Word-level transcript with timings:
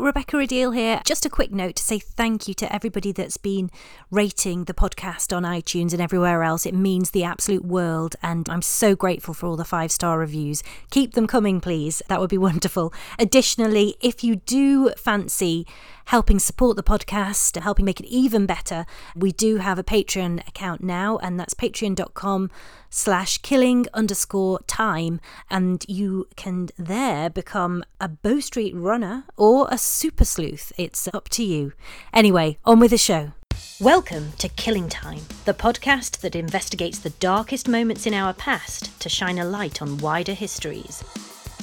Rebecca 0.00 0.36
Rideal 0.36 0.74
here. 0.74 1.02
Just 1.04 1.26
a 1.26 1.30
quick 1.30 1.52
note 1.52 1.76
to 1.76 1.82
say 1.82 1.98
thank 1.98 2.48
you 2.48 2.54
to 2.54 2.72
everybody 2.72 3.12
that's 3.12 3.36
been 3.36 3.70
rating 4.10 4.64
the 4.64 4.74
podcast 4.74 5.36
on 5.36 5.42
iTunes 5.42 5.92
and 5.92 6.00
everywhere 6.00 6.42
else. 6.42 6.64
It 6.64 6.74
means 6.74 7.10
the 7.10 7.24
absolute 7.24 7.64
world, 7.64 8.16
and 8.22 8.48
I'm 8.48 8.62
so 8.62 8.94
grateful 8.94 9.34
for 9.34 9.46
all 9.46 9.56
the 9.56 9.64
five 9.64 9.92
star 9.92 10.18
reviews. 10.18 10.62
Keep 10.90 11.14
them 11.14 11.26
coming, 11.26 11.60
please. 11.60 12.02
That 12.08 12.20
would 12.20 12.30
be 12.30 12.38
wonderful. 12.52 12.92
Additionally, 13.18 13.96
if 14.00 14.24
you 14.24 14.36
do 14.36 14.90
fancy 14.96 15.66
helping 16.06 16.38
support 16.38 16.76
the 16.76 16.82
podcast, 16.82 17.60
helping 17.60 17.84
make 17.84 18.00
it 18.00 18.06
even 18.06 18.46
better, 18.46 18.86
we 19.14 19.32
do 19.32 19.56
have 19.56 19.78
a 19.78 19.84
Patreon 19.84 20.46
account 20.48 20.82
now, 20.82 21.18
and 21.18 21.38
that's 21.38 21.54
patreon.com 21.54 22.50
slash 22.90 23.38
killing 23.38 23.86
underscore 23.94 24.60
time. 24.66 25.20
And 25.50 25.84
you 25.88 26.28
can 26.36 26.68
there 26.76 27.30
become 27.30 27.84
a 28.00 28.08
Bow 28.08 28.40
Street 28.40 28.74
runner 28.74 29.24
or 29.36 29.68
a 29.70 29.78
super 29.78 30.24
sleuth. 30.24 30.72
It's 30.76 31.08
up 31.12 31.28
to 31.30 31.44
you. 31.44 31.72
Anyway, 32.12 32.58
on 32.64 32.80
with 32.80 32.90
the 32.90 32.98
show. 32.98 33.32
Welcome 33.80 34.32
to 34.38 34.48
Killing 34.48 34.88
Time, 34.88 35.22
the 35.44 35.54
podcast 35.54 36.20
that 36.20 36.36
investigates 36.36 36.98
the 37.00 37.10
darkest 37.10 37.68
moments 37.68 38.06
in 38.06 38.14
our 38.14 38.32
past 38.32 38.98
to 39.00 39.08
shine 39.08 39.38
a 39.38 39.44
light 39.44 39.82
on 39.82 39.98
wider 39.98 40.34
histories. 40.34 41.02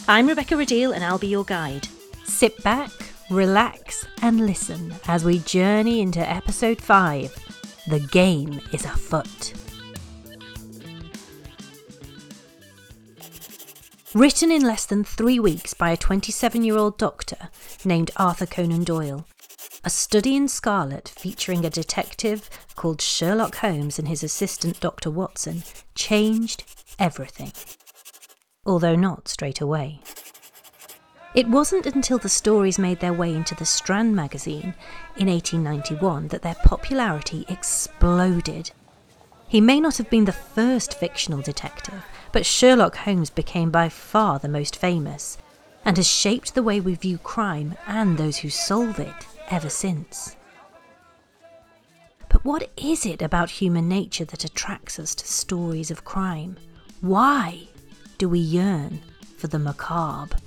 I'm 0.08 0.28
Rebecca 0.28 0.56
Rideal 0.58 0.92
and 0.92 1.04
I'll 1.04 1.18
be 1.18 1.28
your 1.28 1.46
guide. 1.46 1.88
Sit 2.26 2.62
back, 2.64 2.92
relax, 3.30 4.06
and 4.22 4.46
listen 4.46 4.94
as 5.08 5.24
we 5.24 5.40
journey 5.40 6.02
into 6.02 6.20
episode 6.20 6.82
5 6.82 7.36
The 7.88 8.00
Game 8.12 8.60
is 8.74 8.86
Afoot. 8.86 9.54
Written 14.16 14.52
in 14.52 14.64
less 14.64 14.88
than 14.88 15.04
three 15.04 15.40
weeks 15.40 15.76
by 15.76 15.92
a 15.92 15.98
27 15.98 16.64
year 16.64 16.78
old 16.78 16.98
doctor 16.98 17.50
named 17.86 18.10
Arthur 18.18 18.48
Conan 18.48 18.84
Doyle. 18.84 19.26
A 19.84 19.90
study 19.90 20.36
in 20.36 20.48
Scarlet 20.48 21.08
featuring 21.08 21.64
a 21.64 21.70
detective 21.70 22.50
called 22.76 23.02
Sherlock 23.02 23.58
Holmes 23.58 24.00
and 24.00 24.08
his 24.08 24.24
assistant 24.24 24.80
Dr. 24.80 25.12
Watson 25.12 25.64
changed 25.94 26.64
everything. 26.98 27.52
Although 28.66 28.96
not 28.96 29.28
straight 29.28 29.62
away. 29.62 30.02
It 31.36 31.48
wasn't 31.48 31.86
until 31.86 32.18
the 32.18 32.28
stories 32.28 32.80
made 32.80 33.00
their 33.00 33.14
way 33.14 33.36
into 33.36 33.54
the 33.54 33.66
Strand 33.66 34.16
magazine 34.16 34.74
in 35.16 35.28
1891 35.28 36.30
that 36.30 36.42
their 36.42 36.56
popularity 36.66 37.46
exploded. 37.48 38.72
He 39.48 39.62
may 39.62 39.80
not 39.80 39.98
have 39.98 40.10
been 40.10 40.26
the 40.26 40.32
first 40.32 41.00
fictional 41.00 41.42
detective, 41.42 42.04
but 42.32 42.48
Sherlock 42.48 42.96
Holmes 42.96 43.30
became 43.30 43.70
by 43.70 43.90
far 43.90 44.40
the 44.40 44.48
most 44.48 44.76
famous, 44.76 45.38
and 45.86 45.98
has 45.98 46.08
shaped 46.08 46.56
the 46.56 46.64
way 46.64 46.80
we 46.80 46.96
view 46.96 47.20
crime 47.20 47.76
and 47.86 48.18
those 48.18 48.38
who 48.38 48.50
solve 48.50 49.00
it 49.00 49.28
ever 49.52 49.70
since. 49.70 50.36
But 52.28 52.44
what 52.44 52.70
is 52.76 53.06
it 53.06 53.22
about 53.22 53.50
human 53.52 53.88
nature 53.88 54.26
that 54.26 54.46
attracts 54.46 55.00
us 55.00 55.14
to 55.16 55.28
stories 55.28 55.92
of 55.92 56.06
crime? 56.06 56.58
Why 57.02 57.68
do 58.18 58.28
we 58.30 58.40
yearn 58.40 59.02
for 59.38 59.48
the 59.48 59.60
macabre? 59.60 60.38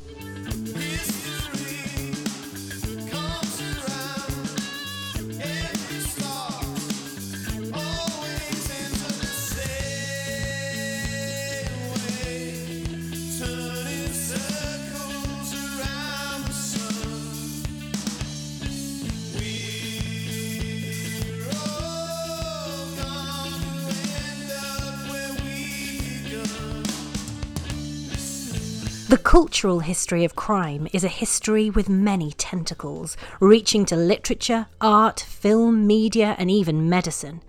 The 29.13 29.19
cultural 29.19 29.81
history 29.81 30.25
of 30.25 30.35
crime 30.35 30.89
is 30.95 31.05
a 31.05 31.09
history 31.09 31.69
with 31.69 31.87
many 31.87 32.33
tentacles, 32.33 33.15
reaching 33.41 33.85
to 33.85 33.95
literature, 33.95 34.69
art, 34.81 35.21
film, 35.21 35.87
media, 35.87 36.35
and 36.39 36.51
even 36.51 36.89
medicine. 36.89 37.43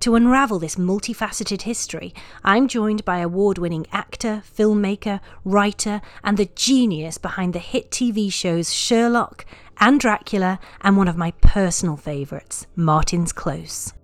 To 0.00 0.14
unravel 0.14 0.58
this 0.58 0.76
multifaceted 0.76 1.62
history, 1.62 2.12
I'm 2.44 2.68
joined 2.68 3.06
by 3.06 3.20
award 3.20 3.56
winning 3.56 3.86
actor, 3.92 4.42
filmmaker, 4.46 5.20
writer, 5.42 6.02
and 6.22 6.36
the 6.36 6.50
genius 6.54 7.16
behind 7.16 7.54
the 7.54 7.60
hit 7.60 7.90
TV 7.90 8.30
shows 8.30 8.70
Sherlock 8.70 9.46
and 9.78 9.98
Dracula, 9.98 10.60
and 10.82 10.98
one 10.98 11.08
of 11.08 11.16
my 11.16 11.30
personal 11.40 11.96
favourites, 11.96 12.66
Martin's 12.76 13.32
Close. 13.32 13.94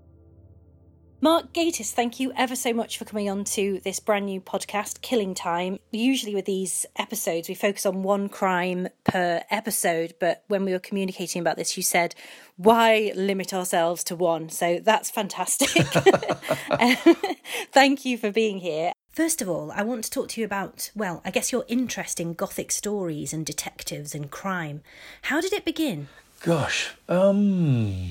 Mark 1.24 1.54
Gatiss, 1.54 1.90
thank 1.90 2.20
you 2.20 2.34
ever 2.36 2.54
so 2.54 2.74
much 2.74 2.98
for 2.98 3.06
coming 3.06 3.30
on 3.30 3.44
to 3.44 3.80
this 3.82 3.98
brand 3.98 4.26
new 4.26 4.42
podcast, 4.42 5.00
Killing 5.00 5.32
Time. 5.32 5.78
Usually, 5.90 6.34
with 6.34 6.44
these 6.44 6.84
episodes, 6.96 7.48
we 7.48 7.54
focus 7.54 7.86
on 7.86 8.02
one 8.02 8.28
crime 8.28 8.88
per 9.04 9.42
episode, 9.50 10.12
but 10.20 10.44
when 10.48 10.66
we 10.66 10.72
were 10.72 10.78
communicating 10.78 11.40
about 11.40 11.56
this, 11.56 11.78
you 11.78 11.82
said, 11.82 12.14
why 12.58 13.10
limit 13.16 13.54
ourselves 13.54 14.04
to 14.04 14.14
one? 14.14 14.50
So 14.50 14.80
that's 14.82 15.08
fantastic. 15.08 15.70
thank 17.72 18.04
you 18.04 18.18
for 18.18 18.30
being 18.30 18.58
here. 18.58 18.92
First 19.10 19.40
of 19.40 19.48
all, 19.48 19.72
I 19.72 19.82
want 19.82 20.04
to 20.04 20.10
talk 20.10 20.28
to 20.28 20.42
you 20.42 20.44
about, 20.44 20.90
well, 20.94 21.22
I 21.24 21.30
guess 21.30 21.50
your 21.50 21.64
interest 21.68 22.20
in 22.20 22.34
gothic 22.34 22.70
stories 22.70 23.32
and 23.32 23.46
detectives 23.46 24.14
and 24.14 24.30
crime. 24.30 24.82
How 25.22 25.40
did 25.40 25.54
it 25.54 25.64
begin? 25.64 26.08
Gosh, 26.40 26.90
um, 27.08 28.10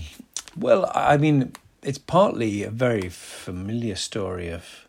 well, 0.57 0.91
I 0.95 1.17
mean, 1.17 1.53
it's 1.83 1.97
partly 1.97 2.63
a 2.63 2.69
very 2.69 3.09
familiar 3.09 3.95
story 3.95 4.49
of 4.49 4.87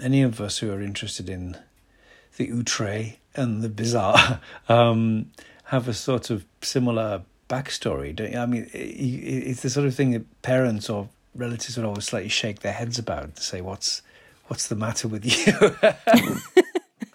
any 0.00 0.22
of 0.22 0.40
us 0.40 0.58
who 0.58 0.72
are 0.72 0.80
interested 0.80 1.28
in 1.28 1.56
the 2.36 2.52
outre 2.52 3.14
and 3.34 3.62
the 3.62 3.68
bizarre 3.68 4.40
um, 4.68 5.30
have 5.64 5.88
a 5.88 5.94
sort 5.94 6.30
of 6.30 6.44
similar 6.62 7.22
backstory. 7.48 8.14
Don't 8.14 8.32
you? 8.32 8.38
I 8.38 8.46
mean, 8.46 8.70
it's 8.72 9.62
the 9.62 9.70
sort 9.70 9.86
of 9.86 9.94
thing 9.94 10.12
that 10.12 10.42
parents 10.42 10.88
or 10.88 11.08
relatives 11.34 11.76
would 11.76 11.86
always 11.86 12.04
slightly 12.04 12.28
shake 12.28 12.60
their 12.60 12.72
heads 12.72 12.98
about 12.98 13.36
to 13.36 13.42
say, 13.42 13.60
"What's 13.60 14.02
what's 14.46 14.68
the 14.68 14.76
matter 14.76 15.08
with 15.08 15.24
you?" 15.24 15.76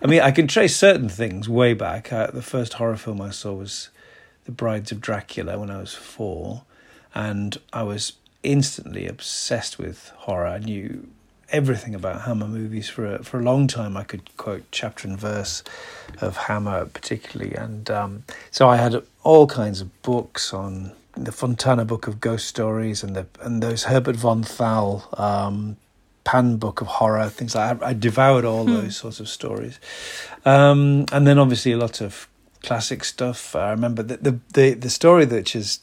I 0.01 0.07
mean, 0.07 0.21
I 0.21 0.31
can 0.31 0.47
trace 0.47 0.75
certain 0.75 1.07
things 1.07 1.47
way 1.47 1.73
back. 1.73 2.11
Uh, 2.11 2.27
the 2.27 2.41
first 2.41 2.73
horror 2.73 2.97
film 2.97 3.21
I 3.21 3.29
saw 3.29 3.53
was 3.53 3.89
The 4.43 4.51
Brides 4.51 4.91
of 4.91 4.99
Dracula 4.99 5.57
when 5.57 5.71
I 5.71 5.77
was 5.77 5.93
four, 5.93 6.63
and 7.15 7.57
I 7.71 7.83
was 7.83 8.13
instantly 8.43 9.07
obsessed 9.07 9.79
with 9.79 10.11
horror. 10.15 10.47
I 10.47 10.59
knew 10.59 11.07
everything 11.49 11.93
about 11.93 12.21
Hammer 12.21 12.47
movies 12.47 12.89
for 12.89 13.15
a, 13.15 13.23
for 13.23 13.39
a 13.39 13.43
long 13.43 13.67
time. 13.67 13.95
I 13.95 14.03
could 14.03 14.35
quote 14.37 14.63
chapter 14.71 15.07
and 15.07 15.17
verse 15.17 15.63
of 16.19 16.35
Hammer, 16.35 16.85
particularly, 16.85 17.55
and 17.55 17.89
um, 17.89 18.23
so 18.51 18.67
I 18.67 18.77
had 18.77 19.01
all 19.23 19.47
kinds 19.47 19.79
of 19.79 20.01
books 20.01 20.53
on 20.53 20.91
the 21.15 21.31
Fontana 21.31 21.85
Book 21.85 22.07
of 22.07 22.19
Ghost 22.19 22.47
Stories 22.47 23.03
and 23.03 23.15
the 23.15 23.27
and 23.41 23.61
those 23.61 23.83
Herbert 23.83 24.15
van 24.15 24.43
Thal 24.43 25.07
um, 25.17 25.77
Pan 26.23 26.57
Book 26.57 26.81
of 26.81 26.87
Horror 26.87 27.29
things 27.29 27.55
like 27.55 27.79
that. 27.79 27.85
I 27.85 27.93
devoured 27.93 28.45
all 28.45 28.65
hmm. 28.65 28.73
those 28.73 28.97
sorts 28.97 29.19
of 29.19 29.29
stories, 29.29 29.79
um, 30.45 31.05
and 31.11 31.27
then 31.27 31.37
obviously 31.37 31.71
a 31.71 31.77
lot 31.77 32.01
of 32.01 32.27
classic 32.63 33.03
stuff. 33.03 33.55
I 33.55 33.69
remember 33.71 34.01
the 34.01 34.17
the 34.17 34.39
the, 34.53 34.73
the 34.73 34.89
story 34.89 35.25
that 35.25 35.49
has 35.49 35.79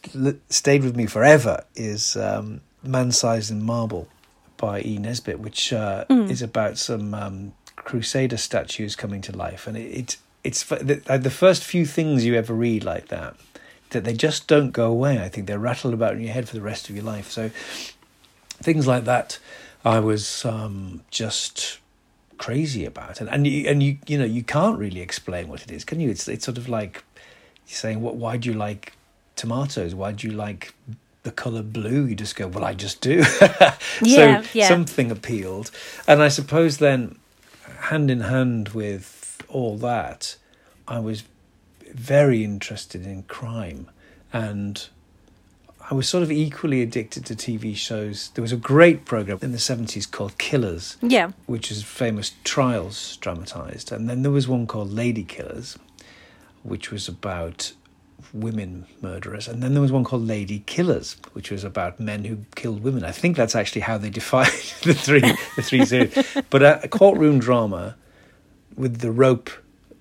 stayed 0.49 0.83
with 0.83 0.97
me 0.97 1.07
forever 1.07 1.65
is 1.77 2.17
um, 2.17 2.63
Man 2.83 3.13
Sized 3.13 3.51
in 3.51 3.63
Marble 3.63 4.09
by 4.57 4.83
E. 4.83 4.99
Nesbit, 4.99 5.39
which 5.39 5.73
uh, 5.73 6.05
mm. 6.11 6.29
is 6.29 6.43
about 6.43 6.79
some 6.79 7.15
um, 7.15 7.53
Crusader 7.77 8.37
statues 8.37 8.97
coming 8.97 9.21
to 9.23 9.37
life, 9.37 9.67
and 9.67 9.77
it, 9.77 9.81
it 9.81 10.17
it's 10.43 10.65
the, 10.65 11.03
the 11.21 11.31
first 11.31 11.65
few 11.65 11.85
things 11.85 12.25
you 12.25 12.35
ever 12.35 12.55
read 12.55 12.83
like 12.83 13.09
that 13.09 13.37
that 13.91 14.05
they 14.05 14.15
just 14.15 14.47
don't 14.47 14.71
go 14.71 14.87
away. 14.91 15.19
I 15.19 15.29
think 15.29 15.47
they're 15.47 15.59
rattled 15.59 15.95
about 15.95 16.15
in 16.15 16.21
your 16.21 16.33
head 16.33 16.49
for 16.49 16.55
the 16.55 16.63
rest 16.63 16.89
of 16.89 16.95
your 16.95 17.05
life. 17.05 17.31
So 17.31 17.51
things 18.63 18.87
like 18.87 19.05
that, 19.05 19.39
I 19.85 19.99
was 19.99 20.45
um, 20.45 21.03
just 21.11 21.80
crazy 22.41 22.87
about, 22.87 23.21
and 23.21 23.29
and 23.29 23.47
you, 23.47 23.69
and 23.69 23.83
you 23.83 23.99
you 24.07 24.19
know 24.19 24.25
you 24.25 24.43
can't 24.43 24.79
really 24.79 25.01
explain 25.01 25.47
what 25.49 25.63
it 25.63 25.71
is, 25.71 25.85
can 25.85 26.01
you? 26.01 26.11
It's 26.11 26.27
it's 26.27 26.45
sort 26.45 26.59
of 26.59 26.69
like 26.69 27.05
saying, 27.67 28.01
what? 28.01 28.17
Why 28.17 28.39
do 28.39 28.51
you 28.51 28.57
like 28.57 28.95
tomatoes? 29.37 29.95
Why 29.95 30.13
do 30.13 30.27
you 30.27 30.33
like 30.33 30.75
the 31.23 31.31
color 31.31 31.63
blue? 31.63 32.07
You 32.07 32.17
just 32.17 32.35
go, 32.37 32.49
well, 32.49 32.65
I 32.65 32.73
just 32.73 33.03
do. 33.03 33.23
yeah, 34.03 34.43
so 34.43 34.49
yeah. 34.55 34.69
something 34.69 35.11
appealed, 35.11 35.71
and 36.09 36.23
I 36.23 36.29
suppose 36.29 36.79
then, 36.79 37.19
hand 37.91 38.11
in 38.11 38.23
hand 38.23 38.71
with 38.71 39.43
all 39.49 39.77
that, 39.77 40.37
I 40.89 40.99
was 40.99 41.25
very 41.93 42.43
interested 42.43 43.05
in 43.05 43.25
crime 43.25 43.91
and 44.33 44.89
I 45.91 45.95
was 45.95 46.09
sort 46.09 46.23
of 46.23 46.31
equally 46.31 46.83
addicted 46.83 47.27
to 47.27 47.35
TV 47.35 47.75
shows. 47.75 48.31
There 48.35 48.43
was 48.43 48.53
a 48.53 48.57
great 48.57 49.05
program 49.05 49.41
in 49.43 49.51
the 49.51 49.59
70s 49.59 50.09
called 50.09 50.39
Killers. 50.39 50.97
Yeah. 51.03 51.33
Which 51.47 51.73
is 51.73 51.83
famous 51.83 52.33
trials 52.45 53.17
dramatized. 53.17 53.91
And 53.91 54.09
then 54.09 54.23
there 54.23 54.31
was 54.31 54.47
one 54.47 54.69
called 54.69 54.93
Lady 54.93 55.25
Killers, 55.25 55.77
which 56.63 56.93
was 56.93 57.09
about 57.09 57.73
women 58.33 58.87
murderers, 59.01 59.49
and 59.49 59.63
then 59.63 59.73
there 59.73 59.83
was 59.83 59.91
one 59.91 60.05
called 60.05 60.27
Lady 60.27 60.61
Killers, 60.67 61.17
which 61.33 61.51
was 61.51 61.65
about 61.65 61.99
men 61.99 62.25
who 62.25 62.39
killed 62.55 62.83
women. 62.83 63.05
I 63.05 63.13
think 63.13 63.37
that's 63.37 63.57
actually 63.57 63.81
how 63.83 63.99
they 63.99 64.11
defined 64.21 64.53
the 64.83 64.95
three 64.95 65.21
the 65.21 65.63
three 65.63 65.85
series. 65.85 66.15
But 66.51 66.63
a, 66.63 66.85
a 66.85 66.89
courtroom 66.89 67.39
drama 67.39 67.97
with 68.77 68.99
the 68.99 69.11
rope 69.11 69.51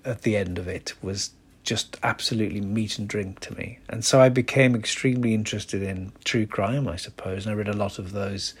at 0.04 0.22
the 0.22 0.36
end 0.36 0.58
of 0.58 0.68
it 0.68 0.94
was 1.02 1.30
just 1.62 1.98
absolutely 2.02 2.60
meat 2.60 2.98
and 2.98 3.08
drink 3.08 3.40
to 3.40 3.54
me. 3.54 3.78
And 3.88 4.04
so 4.04 4.20
I 4.20 4.28
became 4.28 4.74
extremely 4.74 5.34
interested 5.34 5.82
in 5.82 6.12
true 6.24 6.46
crime, 6.46 6.88
I 6.88 6.96
suppose, 6.96 7.46
and 7.46 7.52
I 7.52 7.56
read 7.56 7.68
a 7.68 7.76
lot 7.76 7.98
of 7.98 8.12
those 8.12 8.54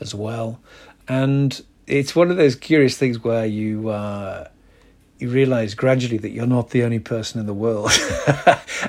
as 0.00 0.14
well. 0.14 0.60
And 1.08 1.62
it's 1.86 2.16
one 2.16 2.30
of 2.30 2.36
those 2.36 2.54
curious 2.54 2.96
things 2.96 3.22
where 3.22 3.46
you 3.46 3.90
uh, 3.90 4.48
you 5.18 5.28
realize 5.28 5.74
gradually 5.74 6.18
that 6.18 6.30
you're 6.30 6.46
not 6.46 6.70
the 6.70 6.82
only 6.82 6.98
person 6.98 7.40
in 7.40 7.46
the 7.46 7.54
world, 7.54 7.90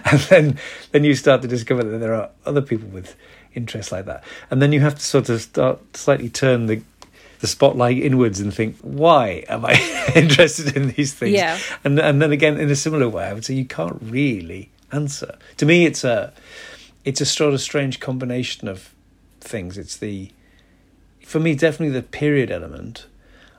and 0.05 0.19
then 0.29 0.59
then 0.91 1.03
you 1.03 1.13
start 1.13 1.41
to 1.41 1.47
discover 1.47 1.83
that 1.83 1.97
there 1.97 2.13
are 2.13 2.29
other 2.45 2.61
people 2.61 2.87
with 2.89 3.15
interests 3.53 3.91
like 3.91 4.05
that, 4.05 4.23
and 4.49 4.61
then 4.61 4.71
you 4.71 4.79
have 4.79 4.95
to 4.95 5.01
sort 5.01 5.29
of 5.29 5.41
start 5.41 5.95
slightly 5.95 6.29
turn 6.29 6.67
the 6.67 6.81
the 7.39 7.47
spotlight 7.47 7.97
inwards 7.97 8.39
and 8.39 8.53
think, 8.53 8.77
why 8.81 9.43
am 9.49 9.65
I 9.65 9.73
interested 10.15 10.75
in 10.75 10.89
these 10.89 11.13
things? 11.13 11.33
Yeah. 11.33 11.57
And 11.83 11.99
and 11.99 12.21
then 12.21 12.31
again, 12.31 12.59
in 12.59 12.69
a 12.69 12.75
similar 12.75 13.09
way, 13.09 13.25
I 13.25 13.33
would 13.33 13.45
say 13.45 13.53
you 13.53 13.65
can't 13.65 13.97
really 14.01 14.69
answer. 14.91 15.37
To 15.57 15.65
me, 15.65 15.85
it's 15.85 16.03
a 16.03 16.33
it's 17.03 17.21
a 17.21 17.25
sort 17.25 17.53
of 17.53 17.61
strange 17.61 17.99
combination 17.99 18.67
of 18.67 18.93
things. 19.39 19.77
It's 19.77 19.97
the 19.97 20.31
for 21.21 21.39
me 21.39 21.55
definitely 21.55 21.93
the 21.93 22.03
period 22.03 22.51
element. 22.51 23.07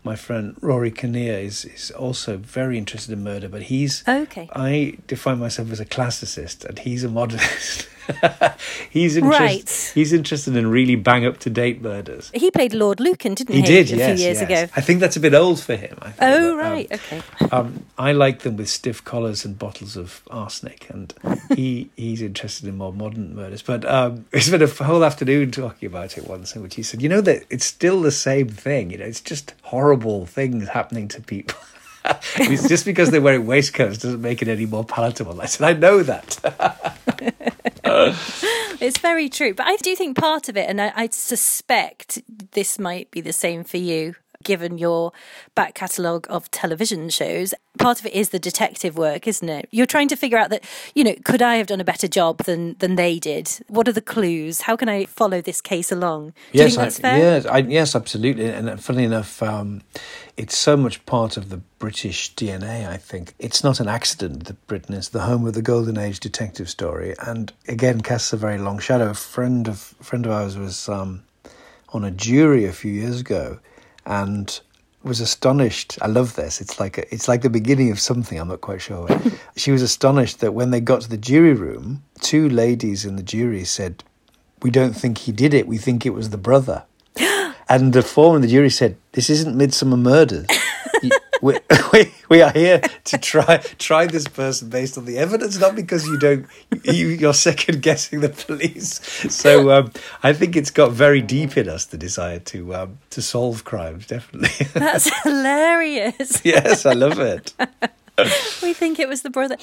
My 0.03 0.15
friend 0.15 0.57
Rory 0.61 0.93
Kinnear 0.93 1.39
is 1.39 1.65
is 1.65 1.91
also 1.91 2.37
very 2.37 2.79
interested 2.79 3.13
in 3.13 3.25
murder, 3.25 3.49
but 3.49 3.63
he's 3.63 4.05
Okay. 4.07 4.49
I 4.55 4.99
define 5.09 5.39
myself 5.39 5.73
as 5.73 5.81
a 5.81 5.85
classicist, 5.87 6.65
and 6.65 6.79
he's 6.79 7.03
a 7.05 7.09
modernist. 7.09 7.89
he's 8.91 9.17
interested. 9.17 9.43
Right. 9.43 9.93
He's 9.95 10.13
interested 10.13 10.57
in 10.57 10.67
really 10.69 10.97
bang 10.97 11.27
up 11.27 11.39
to 11.39 11.51
date 11.51 11.83
murders. 11.83 12.31
He 12.35 12.51
played 12.51 12.75
Lord 12.75 13.01
Lucan, 13.01 13.35
didn't 13.35 13.55
he? 13.55 13.61
He 13.61 13.67
did, 13.67 13.93
a 13.93 13.97
yes, 13.97 14.19
few 14.19 14.27
years 14.27 14.41
yes. 14.41 14.43
ago. 14.43 14.73
I 14.77 14.81
think 14.81 15.01
that's 15.01 15.17
a 15.17 15.21
bit 15.21 15.35
old 15.35 15.61
for 15.61 15.77
him. 15.77 15.99
I 16.03 16.11
think, 16.11 16.23
Oh 16.23 16.53
um, 16.53 16.59
right, 16.59 16.93
okay. 16.93 17.23
um, 17.53 17.85
I 17.99 18.13
like 18.13 18.41
them 18.41 18.57
with 18.57 18.69
stiff 18.69 19.05
collars 19.05 19.45
and 19.45 19.59
bottles 19.59 19.97
of 19.97 20.23
arsenic, 20.31 20.89
and 20.91 21.13
he 21.55 21.91
he's 21.97 22.23
interested 22.23 22.69
in 22.69 22.77
more 22.77 22.93
modern 22.93 23.35
murders. 23.35 23.63
But 23.63 23.85
um, 23.85 24.27
we 24.33 24.41
spent 24.41 24.63
a 24.63 24.85
whole 24.85 25.05
afternoon 25.05 25.51
talking 25.51 25.87
about 25.87 26.17
it 26.19 26.27
once, 26.27 26.55
in 26.55 26.63
which 26.63 26.77
he 26.77 26.83
said, 26.83 27.03
"You 27.03 27.09
know 27.09 27.21
that 27.23 27.45
it's 27.51 27.67
still 27.67 28.01
the 28.01 28.13
same 28.13 28.49
thing. 28.49 28.91
You 28.91 28.99
know, 28.99 29.05
it's 29.05 29.21
just 29.21 29.55
horrible 29.63 30.27
things 30.27 30.69
happening 30.69 31.09
to 31.09 31.21
people." 31.21 31.59
it's 32.37 32.69
just 32.69 32.85
because 32.85 33.11
they're 33.11 33.21
wearing 33.21 33.47
waistcoats 33.47 33.99
doesn't 33.99 34.23
make 34.23 34.41
it 34.41 34.49
any 34.49 34.67
more 34.67 34.85
palatable. 34.85 35.41
I 35.41 35.47
said, 35.47 35.77
"I 35.77 35.79
know 35.79 36.03
that." 36.03 37.53
It's 38.81 38.99
very 38.99 39.29
true. 39.29 39.55
But 39.55 39.67
I 39.67 39.77
do 39.77 39.97
think 39.97 40.19
part 40.19 40.49
of 40.49 40.57
it, 40.57 40.69
and 40.69 40.81
I, 40.81 40.93
I 40.95 41.09
suspect 41.09 42.23
this 42.53 42.79
might 42.79 43.11
be 43.11 43.21
the 43.21 43.33
same 43.33 43.65
for 43.65 43.79
you, 43.79 44.15
given 44.47 44.79
your 44.79 45.13
back 45.55 45.75
catalogue 45.75 46.27
of 46.31 46.51
television 46.51 47.11
shows, 47.11 47.53
part 47.79 48.01
of 48.01 48.07
it 48.07 48.15
is 48.15 48.31
the 48.31 48.39
detective 48.39 48.97
work, 48.97 49.27
isn't 49.27 49.49
it? 49.49 49.69
You're 49.71 49.87
trying 49.87 50.09
to 50.09 50.17
figure 50.17 50.39
out 50.39 50.51
that, 50.51 50.65
you 50.95 51.05
know, 51.05 51.15
could 51.25 51.43
I 51.43 51.57
have 51.57 51.67
done 51.67 51.81
a 51.81 51.85
better 51.85 52.09
job 52.09 52.45
than, 52.45 52.77
than 52.79 52.95
they 52.95 53.19
did? 53.19 53.51
What 53.69 53.89
are 53.89 53.93
the 53.93 54.01
clues? 54.01 54.63
How 54.63 54.77
can 54.77 54.89
I 54.89 55.05
follow 55.05 55.43
this 55.43 55.61
case 55.61 55.93
along? 55.93 56.33
Do 56.53 56.61
you 56.61 56.65
think 56.69 56.77
that's 56.77 56.99
I, 57.01 57.03
fair? 57.03 57.19
yes, 57.19 57.47
I, 57.47 57.59
yes, 57.59 57.95
absolutely. 57.97 58.47
And 58.47 58.81
funnily 58.81 59.05
enough, 59.05 59.43
um, 59.43 59.83
it's 60.37 60.57
so 60.57 60.77
much 60.77 61.05
part 61.07 61.37
of 61.37 61.51
the 61.51 61.59
British 61.81 62.35
DNA. 62.35 62.89
I 62.89 62.97
think 62.97 63.35
it's 63.39 63.65
not 63.65 63.81
an 63.81 63.89
accident 63.89 64.45
that 64.45 64.67
Britain 64.69 64.95
is 64.95 65.09
the 65.09 65.23
home 65.23 65.45
of 65.47 65.55
the 65.55 65.63
golden 65.63 65.99
age 65.99 66.21
detective 66.21 66.71
story, 66.71 67.15
and 67.27 67.53
again 67.69 68.01
casts 68.01 68.33
a 68.33 68.37
very 68.37 68.59
long 68.59 68.79
shadow. 68.79 69.11
A 69.11 69.15
friend 69.15 69.69
of 69.69 69.79
friend 69.79 70.25
of 70.25 70.33
ours 70.33 70.57
was 70.57 70.89
um, 70.89 71.23
on 71.91 72.05
a 72.05 72.11
jury 72.11 72.65
a 72.65 72.73
few 72.73 72.93
years 72.93 73.21
ago, 73.21 73.59
and 74.07 74.61
was 75.03 75.21
astonished. 75.21 75.99
I 76.01 76.07
love 76.07 76.35
this. 76.35 76.61
It's 76.61 76.81
like 76.81 76.99
a, 76.99 77.15
it's 77.15 77.29
like 77.29 77.43
the 77.43 77.51
beginning 77.51 77.91
of 77.91 78.01
something. 78.01 78.39
I'm 78.39 78.49
not 78.49 78.61
quite 78.61 78.81
sure. 78.81 79.09
she 79.57 79.71
was 79.71 79.83
astonished 79.83 80.41
that 80.41 80.55
when 80.55 80.71
they 80.71 80.81
got 80.81 81.03
to 81.03 81.09
the 81.09 81.17
jury 81.17 81.53
room, 81.53 82.03
two 82.21 82.49
ladies 82.49 83.05
in 83.05 83.17
the 83.17 83.23
jury 83.23 83.65
said, 83.65 84.03
"We 84.63 84.71
don't 84.71 84.95
think 84.95 85.19
he 85.19 85.33
did 85.33 85.55
it. 85.55 85.69
We 85.69 85.79
think 85.79 86.07
it 86.07 86.15
was 86.15 86.31
the 86.31 86.39
brother." 86.39 86.85
and 87.69 87.93
the 87.93 88.03
foreman 88.03 88.37
of 88.37 88.43
the 88.43 88.49
jury 88.49 88.71
said, 88.71 88.97
"This 89.13 89.31
isn't 89.31 89.57
Midsomer 89.57 89.99
Murders. 89.99 90.47
We, 91.47 91.61
we, 91.93 92.13
we 92.29 92.43
are 92.43 92.51
here 92.51 92.81
to 93.05 93.19
try 93.19 93.59
try 93.79 94.07
this 94.07 94.27
person 94.27 94.69
based 94.69 94.99
on 94.99 95.05
the 95.05 95.17
evidence, 95.17 95.61
not 95.61 95.77
because 95.77 96.05
you 96.05 96.19
don't 96.19 96.47
you, 96.83 97.07
you're 97.07 97.35
second 97.35 97.83
guessing 97.83 98.19
the 98.19 98.31
police." 98.31 99.01
So 99.33 99.71
um, 99.71 99.93
I 100.25 100.33
think 100.33 100.57
it's 100.57 100.73
got 100.73 100.91
very 100.91 101.23
deep 101.23 101.57
in 101.57 101.69
us 101.69 101.85
the 101.85 101.99
desire 101.99 102.41
to 102.41 102.75
um, 102.75 102.99
to 103.11 103.23
solve 103.23 103.63
crimes. 103.63 104.09
Definitely, 104.09 104.67
That's 104.75 105.09
hilarious. 105.23 106.45
yes, 106.45 106.85
I 106.85 106.95
love 106.95 107.21
it. 107.21 107.55
we 108.61 108.73
think 108.73 108.99
it 108.99 109.09
was 109.09 109.23
the 109.23 109.31
brother. 109.31 109.57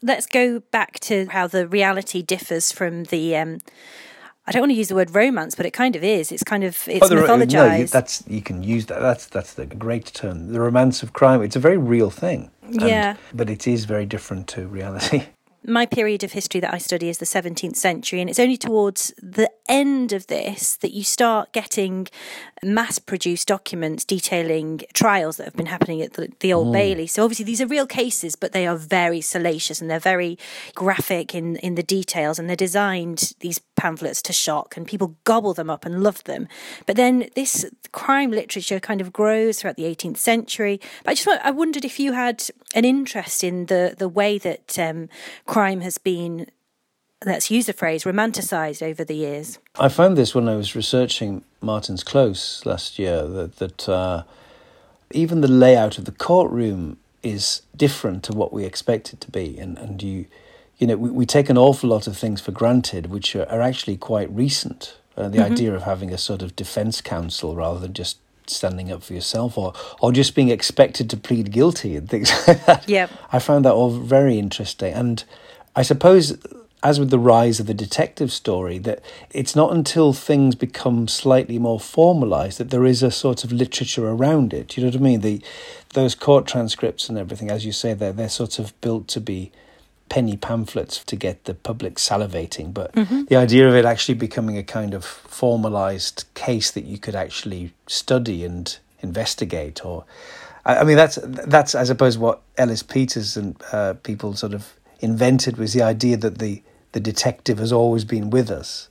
Let's 0.00 0.26
go 0.26 0.60
back 0.60 0.98
to 1.00 1.26
how 1.26 1.46
the 1.46 1.68
reality 1.68 2.22
differs 2.22 2.72
from 2.72 3.04
the. 3.04 3.36
Um, 3.36 3.58
I 4.46 4.52
don't 4.52 4.60
want 4.60 4.72
to 4.72 4.76
use 4.76 4.88
the 4.88 4.94
word 4.94 5.14
romance, 5.14 5.54
but 5.54 5.64
it 5.64 5.72
kind 5.72 5.96
of 5.96 6.04
is. 6.04 6.30
It's 6.30 6.42
kind 6.44 6.64
of 6.64 6.86
it's 6.86 7.04
Oh, 7.04 7.08
the 7.08 7.16
mythologized. 7.16 7.78
No, 7.78 7.84
that's 7.86 8.24
you 8.26 8.42
can 8.42 8.62
use 8.62 8.86
that. 8.86 9.00
That's 9.00 9.26
that's 9.26 9.54
the 9.54 9.66
great 9.66 10.06
term. 10.06 10.52
The 10.52 10.60
romance 10.60 11.02
of 11.02 11.12
crime. 11.12 11.42
It's 11.42 11.56
a 11.56 11.60
very 11.60 11.78
real 11.78 12.10
thing. 12.10 12.50
And- 12.62 12.82
Yeah. 12.82 13.16
but 13.32 13.48
it 13.48 13.66
is 13.66 13.84
very 13.86 14.06
different 14.06 14.46
to 14.48 14.66
reality. 14.66 15.24
my 15.66 15.86
period 15.86 16.22
of 16.22 16.32
history 16.32 16.60
that 16.60 16.74
I 16.74 16.78
study 16.78 17.08
is 17.08 17.18
the 17.18 17.24
17th 17.24 17.76
century, 17.76 18.20
and 18.20 18.28
it's 18.28 18.38
only 18.38 18.56
towards 18.56 19.14
the 19.20 19.50
end 19.68 20.12
of 20.12 20.26
this 20.26 20.76
that 20.76 20.92
you 20.92 21.02
start 21.02 21.52
getting 21.52 22.06
mass 22.62 22.98
produced 22.98 23.48
documents 23.48 24.04
detailing 24.04 24.82
trials 24.92 25.38
that 25.38 25.44
have 25.44 25.56
been 25.56 25.66
happening 25.66 26.02
at 26.02 26.14
the, 26.14 26.30
the 26.40 26.52
Old 26.52 26.68
mm. 26.68 26.72
Bailey. 26.72 27.06
So, 27.06 27.24
obviously, 27.24 27.46
these 27.46 27.60
are 27.60 27.66
real 27.66 27.86
cases, 27.86 28.36
but 28.36 28.52
they 28.52 28.66
are 28.66 28.76
very 28.76 29.20
salacious 29.20 29.80
and 29.80 29.90
they're 29.90 29.98
very 29.98 30.38
graphic 30.74 31.34
in, 31.34 31.56
in 31.56 31.74
the 31.76 31.82
details, 31.82 32.38
and 32.38 32.48
they're 32.48 32.56
designed, 32.56 33.32
these 33.40 33.58
pamphlets, 33.76 34.22
to 34.22 34.32
shock, 34.32 34.76
and 34.76 34.86
people 34.86 35.16
gobble 35.24 35.54
them 35.54 35.70
up 35.70 35.84
and 35.84 36.02
love 36.02 36.22
them. 36.24 36.48
But 36.86 36.96
then 36.96 37.28
this 37.34 37.66
crime 37.92 38.30
literature 38.30 38.80
kind 38.80 39.00
of 39.00 39.12
grows 39.12 39.60
throughout 39.60 39.76
the 39.76 39.84
18th 39.84 40.18
century. 40.18 40.80
But 41.04 41.12
I 41.12 41.14
just 41.14 41.28
I 41.28 41.50
wondered 41.50 41.84
if 41.84 41.98
you 41.98 42.12
had 42.12 42.44
an 42.74 42.84
interest 42.84 43.44
in 43.44 43.66
the, 43.66 43.94
the 43.96 44.08
way 44.08 44.38
that 44.38 44.78
um, 44.78 45.08
crime 45.46 45.80
has 45.80 45.98
been, 45.98 46.46
let's 47.24 47.50
use 47.50 47.66
the 47.66 47.72
phrase, 47.72 48.04
romanticized 48.04 48.82
over 48.82 49.04
the 49.04 49.16
years. 49.16 49.58
I 49.78 49.88
found 49.88 50.16
this 50.16 50.34
when 50.34 50.48
I 50.48 50.56
was 50.56 50.74
researching 50.74 51.44
Martin's 51.60 52.04
Close 52.04 52.64
last 52.66 52.98
year 52.98 53.26
that 53.26 53.56
that 53.56 53.88
uh, 53.88 54.24
even 55.10 55.40
the 55.40 55.48
layout 55.48 55.98
of 55.98 56.04
the 56.04 56.12
courtroom 56.12 56.98
is 57.22 57.62
different 57.74 58.22
to 58.24 58.32
what 58.32 58.52
we 58.52 58.64
expect 58.64 59.12
it 59.12 59.20
to 59.22 59.30
be, 59.30 59.58
and 59.58 59.78
and 59.78 60.02
you 60.02 60.26
you 60.78 60.86
know 60.86 60.96
we, 60.96 61.10
we 61.10 61.26
take 61.26 61.48
an 61.48 61.58
awful 61.58 61.88
lot 61.88 62.06
of 62.06 62.16
things 62.16 62.40
for 62.40 62.52
granted, 62.52 63.06
which 63.06 63.34
are, 63.36 63.48
are 63.48 63.62
actually 63.62 63.96
quite 63.96 64.30
recent. 64.30 64.96
Uh, 65.16 65.28
the 65.28 65.38
idea 65.38 65.72
of 65.72 65.84
having 65.84 66.12
a 66.12 66.18
sort 66.18 66.42
of 66.42 66.56
defence 66.56 67.00
counsel 67.00 67.54
rather 67.54 67.78
than 67.78 67.92
just 67.92 68.18
standing 68.46 68.92
up 68.92 69.02
for 69.02 69.14
yourself 69.14 69.56
or 69.56 69.72
or 70.00 70.12
just 70.12 70.34
being 70.34 70.48
expected 70.48 71.08
to 71.10 71.16
plead 71.16 71.50
guilty 71.50 71.96
and 71.96 72.08
things 72.08 72.32
like 72.48 72.64
that. 72.66 72.88
Yep. 72.88 73.10
I 73.32 73.38
found 73.38 73.64
that 73.64 73.72
all 73.72 73.90
very 73.90 74.38
interesting. 74.38 74.92
And 74.92 75.24
I 75.76 75.82
suppose, 75.82 76.36
as 76.82 77.00
with 77.00 77.10
the 77.10 77.18
rise 77.18 77.60
of 77.60 77.66
the 77.66 77.74
detective 77.74 78.32
story, 78.32 78.78
that 78.78 79.02
it's 79.30 79.56
not 79.56 79.72
until 79.72 80.12
things 80.12 80.54
become 80.54 81.08
slightly 81.08 81.58
more 81.58 81.80
formalized 81.80 82.58
that 82.58 82.70
there 82.70 82.84
is 82.84 83.02
a 83.02 83.10
sort 83.10 83.44
of 83.44 83.52
literature 83.52 84.08
around 84.08 84.52
it. 84.52 84.76
You 84.76 84.82
know 84.82 84.88
what 84.88 84.96
I 84.96 85.00
mean? 85.00 85.20
The 85.20 85.42
those 85.94 86.14
court 86.14 86.46
transcripts 86.46 87.08
and 87.08 87.16
everything, 87.16 87.50
as 87.50 87.64
you 87.64 87.72
say, 87.72 87.94
they're 87.94 88.12
they're 88.12 88.28
sort 88.28 88.58
of 88.58 88.78
built 88.80 89.08
to 89.08 89.20
be 89.20 89.52
penny 90.08 90.36
pamphlets 90.36 91.02
to 91.04 91.16
get 91.16 91.44
the 91.44 91.54
public 91.54 91.96
salivating. 91.96 92.72
But 92.72 92.92
the 93.28 93.36
idea 93.36 93.68
of 93.68 93.74
it 93.74 93.84
actually 93.84 94.14
becoming 94.14 94.56
a 94.56 94.62
kind 94.62 94.94
of 94.94 95.04
formalized 95.04 96.24
case 96.34 96.70
that 96.70 96.84
you 96.84 96.98
could 96.98 97.14
actually 97.14 97.72
study 97.86 98.44
and 98.44 98.76
investigate, 99.00 99.84
or 99.84 100.04
I, 100.64 100.78
I 100.78 100.84
mean, 100.84 100.96
that's 100.96 101.18
that's 101.22 101.74
I 101.74 101.84
suppose 101.84 102.18
what 102.18 102.42
Ellis 102.56 102.82
Peters 102.82 103.36
and 103.36 103.60
uh, 103.72 103.94
people 104.02 104.34
sort 104.34 104.54
of 104.54 104.74
invented 105.00 105.56
was 105.56 105.72
the 105.72 105.82
idea 105.82 106.16
that 106.16 106.38
the 106.38 106.62
the 106.92 107.00
detective 107.00 107.58
has 107.58 107.72
always 107.72 108.04
been 108.04 108.30
with 108.30 108.50
us, 108.50 108.88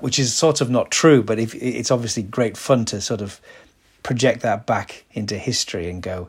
which 0.00 0.18
is 0.18 0.34
sort 0.34 0.60
of 0.60 0.70
not 0.70 0.90
true. 0.90 1.22
But 1.22 1.38
if 1.38 1.54
it's 1.54 1.90
obviously 1.90 2.22
great 2.22 2.56
fun 2.56 2.84
to 2.86 3.00
sort 3.00 3.20
of 3.20 3.40
project 4.02 4.40
that 4.42 4.66
back 4.66 5.04
into 5.12 5.36
history 5.36 5.90
and 5.90 6.02
go, 6.02 6.28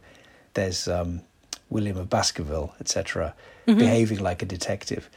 there's 0.56 0.88
um, 0.88 1.22
William 1.70 1.98
of 1.98 2.10
Baskerville, 2.10 2.76
etc., 2.80 3.34
Mm-hmm. 3.68 3.77
behaving 3.77 4.20
like 4.20 4.41
a 4.41 4.46
detective. 4.46 5.08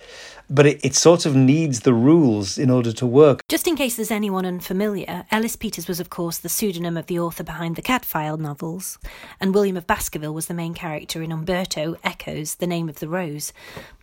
But 0.50 0.66
it, 0.66 0.84
it 0.84 0.94
sort 0.94 1.24
of 1.24 1.34
needs 1.34 1.80
the 1.80 1.94
rules 1.94 2.58
in 2.58 2.68
order 2.68 2.92
to 2.92 3.06
work. 3.06 3.40
Just 3.48 3.66
in 3.66 3.74
case 3.74 3.96
there's 3.96 4.10
anyone 4.10 4.44
unfamiliar, 4.44 5.24
Ellis 5.30 5.56
Peters 5.56 5.88
was, 5.88 5.98
of 5.98 6.10
course, 6.10 6.38
the 6.38 6.50
pseudonym 6.50 6.98
of 6.98 7.06
the 7.06 7.18
author 7.18 7.42
behind 7.42 7.76
the 7.76 7.82
Cadfael 7.82 8.38
novels, 8.38 8.98
and 9.40 9.54
William 9.54 9.78
of 9.78 9.86
Baskerville 9.86 10.34
was 10.34 10.46
the 10.46 10.52
main 10.52 10.74
character 10.74 11.22
in 11.22 11.32
Umberto 11.32 11.96
Eco's, 12.04 12.56
The 12.56 12.66
Name 12.66 12.90
of 12.90 12.98
the 12.98 13.08
Rose. 13.08 13.54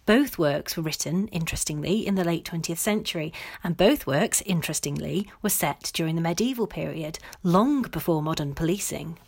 Both 0.07 0.39
works 0.39 0.75
were 0.75 0.83
written, 0.83 1.27
interestingly, 1.27 2.07
in 2.07 2.15
the 2.15 2.23
late 2.23 2.43
20th 2.43 2.79
century, 2.79 3.31
and 3.63 3.77
both 3.77 4.07
works, 4.07 4.41
interestingly, 4.47 5.29
were 5.43 5.49
set 5.49 5.91
during 5.93 6.15
the 6.15 6.21
medieval 6.21 6.65
period, 6.65 7.19
long 7.43 7.83
before 7.83 8.23
modern 8.23 8.55
policing. 8.55 9.19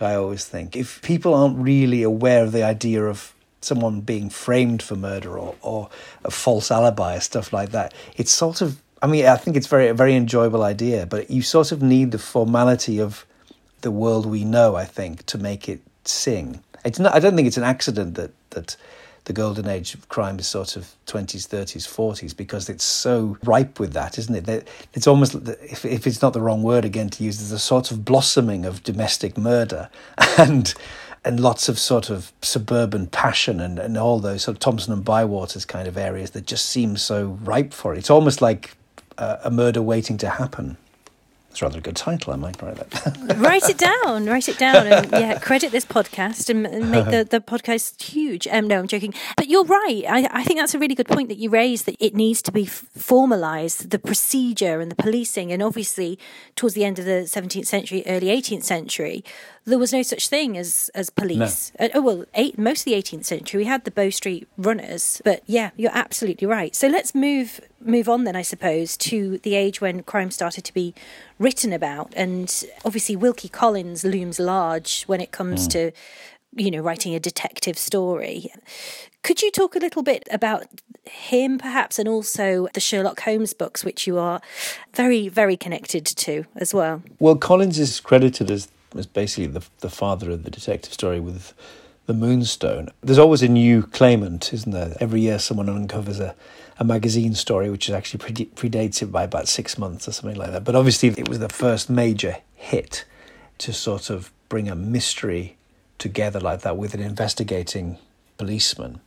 I 0.00 0.14
always 0.14 0.44
think 0.44 0.74
if 0.74 1.00
people 1.02 1.34
aren't 1.34 1.58
really 1.58 2.02
aware 2.02 2.42
of 2.42 2.50
the 2.50 2.64
idea 2.64 3.04
of 3.04 3.34
someone 3.60 4.00
being 4.00 4.30
framed 4.30 4.82
for 4.82 4.96
murder 4.96 5.38
or, 5.38 5.54
or 5.62 5.88
a 6.24 6.30
false 6.30 6.70
alibi 6.70 7.16
or 7.16 7.20
stuff 7.20 7.52
like 7.52 7.70
that, 7.70 7.94
it's 8.16 8.30
sort 8.30 8.60
of 8.60 8.82
I 9.00 9.06
mean, 9.06 9.26
I 9.26 9.36
think 9.36 9.56
it's 9.56 9.68
very 9.68 9.88
a 9.88 9.94
very 9.94 10.14
enjoyable 10.14 10.62
idea, 10.62 11.06
but 11.06 11.30
you 11.30 11.42
sort 11.42 11.72
of 11.72 11.82
need 11.82 12.10
the 12.10 12.18
formality 12.18 13.00
of 13.00 13.24
the 13.82 13.90
world 13.90 14.26
we 14.26 14.44
know, 14.44 14.74
I 14.74 14.84
think, 14.84 15.24
to 15.26 15.38
make 15.38 15.68
it 15.68 15.80
sing. 16.04 16.62
It's 16.84 16.98
not. 16.98 17.14
I 17.14 17.20
don't 17.20 17.36
think 17.36 17.46
it's 17.46 17.56
an 17.56 17.64
accident 17.64 18.14
that 18.14 18.32
that 18.50 18.76
the 19.28 19.32
golden 19.34 19.68
age 19.68 19.94
of 19.94 20.08
crime 20.08 20.38
is 20.38 20.48
sort 20.48 20.74
of 20.74 20.94
20s, 21.06 21.46
30s, 21.46 21.86
40s 21.86 22.34
because 22.34 22.70
it's 22.70 22.82
so 22.82 23.36
ripe 23.44 23.78
with 23.78 23.92
that, 23.92 24.18
isn't 24.18 24.48
it? 24.48 24.66
It's 24.94 25.06
almost, 25.06 25.34
if, 25.34 25.84
if 25.84 26.06
it's 26.06 26.22
not 26.22 26.32
the 26.32 26.40
wrong 26.40 26.62
word 26.62 26.86
again 26.86 27.10
to 27.10 27.22
use, 27.22 27.36
there's 27.36 27.52
a 27.52 27.58
sort 27.58 27.90
of 27.90 28.06
blossoming 28.06 28.64
of 28.64 28.82
domestic 28.82 29.36
murder 29.36 29.90
and 30.38 30.72
and 31.24 31.40
lots 31.40 31.68
of 31.68 31.78
sort 31.78 32.10
of 32.10 32.32
suburban 32.42 33.06
passion 33.06 33.60
and, 33.60 33.78
and 33.78 33.96
all 33.96 34.20
those 34.20 34.42
sort 34.42 34.56
of 34.56 34.60
Thompson 34.60 34.92
and 34.92 35.04
Bywaters 35.04 35.66
kind 35.66 35.88
of 35.88 35.96
areas 35.96 36.30
that 36.30 36.46
just 36.46 36.66
seem 36.66 36.96
so 36.96 37.38
ripe 37.42 37.72
for 37.72 37.94
it. 37.94 37.98
It's 37.98 38.10
almost 38.10 38.40
like 38.40 38.76
a, 39.18 39.38
a 39.44 39.50
murder 39.50 39.82
waiting 39.82 40.16
to 40.18 40.28
happen. 40.28 40.76
It's 41.50 41.62
rather 41.62 41.78
a 41.78 41.80
good 41.80 41.96
title. 41.96 42.32
I 42.32 42.36
might 42.36 42.60
write 42.62 42.76
that. 42.76 43.36
write 43.38 43.68
it 43.68 43.78
down. 43.78 44.26
Write 44.26 44.48
it 44.48 44.58
down, 44.58 44.86
and 44.86 45.10
yeah, 45.10 45.38
credit 45.38 45.72
this 45.72 45.84
podcast 45.84 46.50
and, 46.50 46.62
make 46.90 47.06
the, 47.06 47.26
the 47.28 47.40
podcast 47.40 48.00
huge. 48.00 48.46
Um, 48.46 48.68
no, 48.68 48.78
I'm 48.78 48.86
joking. 48.86 49.14
But 49.36 49.48
you're 49.48 49.64
right. 49.64 50.04
I, 50.08 50.28
I 50.30 50.44
think 50.44 50.60
that's 50.60 50.74
a 50.74 50.78
really 50.78 50.94
good 50.94 51.08
point 51.08 51.28
that 51.30 51.38
you 51.38 51.48
raised. 51.48 51.86
That 51.86 51.96
it 51.98 52.14
needs 52.14 52.42
to 52.42 52.52
be 52.52 52.64
formalised, 52.64 53.90
the 53.90 53.98
procedure 53.98 54.80
and 54.80 54.90
the 54.90 54.94
policing. 54.94 55.50
And 55.50 55.62
obviously, 55.62 56.18
towards 56.54 56.74
the 56.74 56.84
end 56.84 56.98
of 56.98 57.06
the 57.06 57.24
17th 57.24 57.66
century, 57.66 58.04
early 58.06 58.26
18th 58.26 58.62
century, 58.64 59.24
there 59.68 59.78
was 59.78 59.92
no 59.92 60.02
such 60.02 60.28
thing 60.28 60.56
as 60.56 60.90
as 60.94 61.10
police. 61.10 61.72
No. 61.78 61.86
Uh, 61.86 61.88
oh 61.94 62.00
well, 62.00 62.24
eight, 62.34 62.58
most 62.58 62.80
of 62.80 62.84
the 62.86 62.94
18th 62.94 63.24
century 63.24 63.58
we 63.58 63.64
had 63.64 63.84
the 63.84 63.90
Bow 63.90 64.10
Street 64.10 64.48
runners. 64.56 65.20
But 65.24 65.42
yeah, 65.46 65.70
you're 65.76 65.94
absolutely 65.94 66.46
right. 66.46 66.74
So 66.74 66.88
let's 66.88 67.14
move 67.14 67.60
move 67.80 68.08
on 68.08 68.24
then, 68.24 68.36
I 68.36 68.42
suppose, 68.42 68.96
to 68.98 69.38
the 69.38 69.54
age 69.54 69.80
when 69.80 70.02
crime 70.02 70.30
started 70.30 70.64
to 70.64 70.74
be 70.74 70.94
written 71.38 71.72
about, 71.72 72.12
and 72.16 72.64
obviously 72.84 73.16
Wilkie 73.16 73.48
Collins 73.48 74.04
looms 74.04 74.40
large 74.40 75.04
when 75.04 75.20
it 75.20 75.30
comes 75.30 75.68
mm. 75.68 75.72
to 75.72 75.92
you 76.54 76.70
know 76.70 76.80
writing 76.80 77.14
a 77.14 77.20
detective 77.20 77.78
story. 77.78 78.52
Could 79.22 79.42
you 79.42 79.50
talk 79.50 79.74
a 79.74 79.80
little 79.80 80.02
bit 80.02 80.26
about 80.30 80.66
him, 81.04 81.58
perhaps, 81.58 81.98
and 81.98 82.08
also 82.08 82.68
the 82.72 82.80
Sherlock 82.80 83.20
Holmes 83.20 83.52
books, 83.52 83.84
which 83.84 84.06
you 84.06 84.18
are 84.18 84.40
very, 84.94 85.28
very 85.28 85.56
connected 85.56 86.06
to 86.06 86.44
as 86.56 86.72
well? 86.72 87.02
Well, 87.18 87.36
Collins 87.36 87.78
is 87.78 88.00
credited 88.00 88.50
as 88.50 88.68
was 88.94 89.06
basically 89.06 89.46
the 89.46 89.64
the 89.80 89.90
father 89.90 90.30
of 90.30 90.44
the 90.44 90.50
detective 90.50 90.92
story 90.92 91.20
with 91.20 91.54
the 92.06 92.14
Moonstone. 92.14 92.88
There's 93.02 93.18
always 93.18 93.42
a 93.42 93.48
new 93.48 93.82
claimant, 93.82 94.52
isn't 94.54 94.72
there? 94.72 94.96
Every 94.98 95.20
year, 95.20 95.38
someone 95.38 95.68
uncovers 95.68 96.18
a, 96.20 96.34
a 96.78 96.84
magazine 96.84 97.34
story 97.34 97.68
which 97.68 97.86
is 97.86 97.94
actually 97.94 98.20
pre- 98.20 98.46
predates 98.46 99.02
it 99.02 99.12
by 99.12 99.24
about 99.24 99.46
six 99.46 99.76
months 99.76 100.08
or 100.08 100.12
something 100.12 100.38
like 100.38 100.50
that. 100.52 100.64
But 100.64 100.74
obviously, 100.74 101.10
it 101.10 101.28
was 101.28 101.38
the 101.38 101.50
first 101.50 101.90
major 101.90 102.38
hit 102.54 103.04
to 103.58 103.74
sort 103.74 104.08
of 104.08 104.32
bring 104.48 104.70
a 104.70 104.74
mystery 104.74 105.58
together 105.98 106.40
like 106.40 106.62
that 106.62 106.78
with 106.78 106.94
an 106.94 107.00
investigating 107.00 107.98
policeman, 108.38 109.00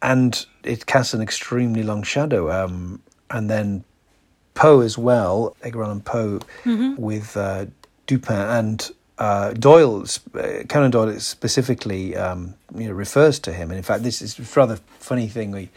and 0.00 0.46
it 0.62 0.86
casts 0.86 1.14
an 1.14 1.20
extremely 1.20 1.82
long 1.82 2.04
shadow. 2.04 2.50
Um, 2.52 3.02
and 3.28 3.50
then 3.50 3.82
Poe 4.54 4.80
as 4.80 4.96
well, 4.96 5.56
Edgar 5.62 5.82
Allan 5.82 6.00
Poe, 6.00 6.38
mm-hmm. 6.62 6.94
with 6.94 7.36
uh, 7.36 7.66
Dupin 8.06 8.36
and 8.36 8.90
uh, 9.18 9.52
Doyle, 9.52 10.04
uh, 10.34 10.64
Conan 10.68 10.90
Doyle 10.90 11.18
specifically, 11.20 12.16
um, 12.16 12.54
you 12.74 12.88
know, 12.88 12.94
refers 12.94 13.38
to 13.40 13.52
him. 13.52 13.70
And 13.70 13.78
in 13.78 13.84
fact, 13.84 14.02
this 14.02 14.20
is 14.20 14.38
a 14.38 14.42
rather 14.58 14.76
funny 14.98 15.28
thing. 15.28 15.50
We, 15.50 15.70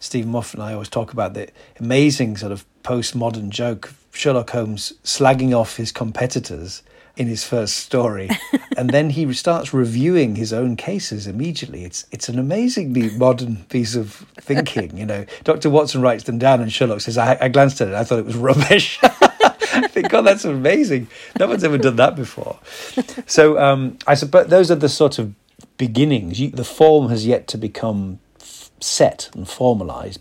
Steven 0.00 0.30
Moffat 0.30 0.54
and 0.54 0.62
I 0.62 0.74
always 0.74 0.88
talk 0.88 1.12
about 1.12 1.34
the 1.34 1.48
amazing 1.80 2.36
sort 2.36 2.52
of 2.52 2.64
postmodern 2.84 3.50
joke 3.50 3.92
Sherlock 4.12 4.50
Holmes 4.50 4.92
slagging 5.04 5.56
off 5.56 5.76
his 5.76 5.92
competitors 5.92 6.82
in 7.16 7.26
his 7.26 7.44
first 7.44 7.76
story, 7.76 8.30
and 8.76 8.90
then 8.90 9.10
he 9.10 9.32
starts 9.32 9.74
reviewing 9.74 10.36
his 10.36 10.52
own 10.52 10.76
cases 10.76 11.26
immediately. 11.26 11.84
It's 11.84 12.06
it's 12.12 12.28
an 12.28 12.38
amazingly 12.38 13.10
modern 13.10 13.64
piece 13.64 13.96
of 13.96 14.24
thinking. 14.40 14.96
You 14.96 15.06
know, 15.06 15.26
Doctor 15.44 15.68
Watson 15.68 16.00
writes 16.00 16.24
them 16.24 16.38
down, 16.38 16.60
and 16.60 16.72
Sherlock 16.72 17.00
says, 17.00 17.18
"I, 17.18 17.36
I 17.40 17.48
glanced 17.48 17.80
at 17.80 17.88
it. 17.88 17.94
I 17.94 18.04
thought 18.04 18.20
it 18.20 18.24
was 18.24 18.36
rubbish." 18.36 19.00
Think, 19.98 20.12
God, 20.12 20.22
that's 20.22 20.44
amazing. 20.44 21.08
No 21.40 21.48
one's 21.48 21.64
ever 21.64 21.76
done 21.76 21.96
that 21.96 22.14
before. 22.14 22.60
So 23.26 23.58
um, 23.58 23.98
I 24.06 24.14
suppose 24.14 24.46
those 24.46 24.70
are 24.70 24.76
the 24.76 24.88
sort 24.88 25.18
of 25.18 25.34
beginnings. 25.76 26.38
You, 26.38 26.50
the 26.50 26.62
form 26.62 27.08
has 27.08 27.26
yet 27.26 27.48
to 27.48 27.58
become 27.58 28.20
set 28.80 29.28
and 29.34 29.44
formalised. 29.46 30.18